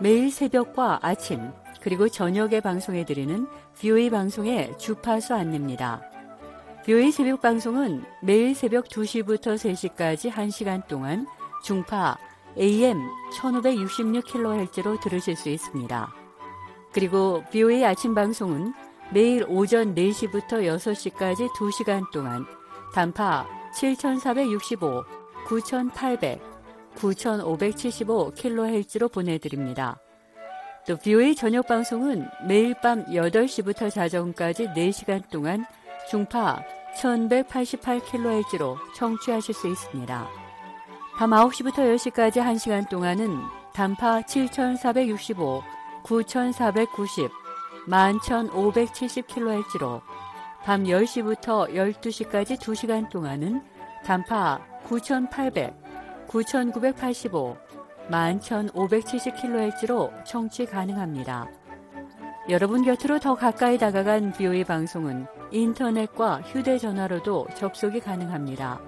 [0.00, 1.40] 매일 새벽과 아침,
[1.80, 3.46] 그리고 저녁에 방송해드리는
[3.80, 6.15] BOE 방송의 주파수 안내입니다.
[6.86, 11.26] 뷰의 새벽 방송은 매일 새벽 2시부터 3시까지 1시간 동안
[11.64, 12.16] 중파
[12.56, 12.96] AM
[13.40, 16.14] 1566kHz로 들으실 수 있습니다.
[16.92, 18.72] 그리고 뷰의 아침 방송은
[19.12, 22.46] 매일 오전 4시부터 6시까지 2시간 동안
[22.94, 25.02] 단파 7465,
[25.48, 26.40] 9800,
[26.94, 29.98] 9575kHz로 보내드립니다.
[30.86, 35.66] 또 뷰의 저녁 방송은 매일 밤 8시부터 자정까지 4시간 동안
[36.08, 36.62] 중파
[36.96, 40.28] 1188kHz로 청취하실 수 있습니다.
[41.16, 43.38] 밤 9시부터 10시까지 1시간 동안은
[43.72, 45.62] 단파 7465,
[46.02, 47.30] 9490,
[47.88, 50.00] 11570kHz로
[50.64, 53.62] 밤 10시부터 12시까지 2시간 동안은
[54.04, 55.72] 단파 9800,
[56.26, 57.56] 9985,
[58.10, 61.48] 11570kHz로 청취 가능합니다.
[62.48, 68.80] 여러분 곁으로 더 가까이 다가간 비오의 방송은 인터넷과 휴대전화로도 접속이 가능합니다.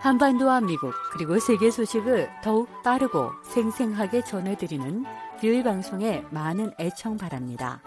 [0.00, 5.06] 한반도와 미국 그리고 세계 소식을 더욱 빠르고 생생하게 전해드리는
[5.40, 7.80] 뷰이 방송에 많은 애청 바랍니다.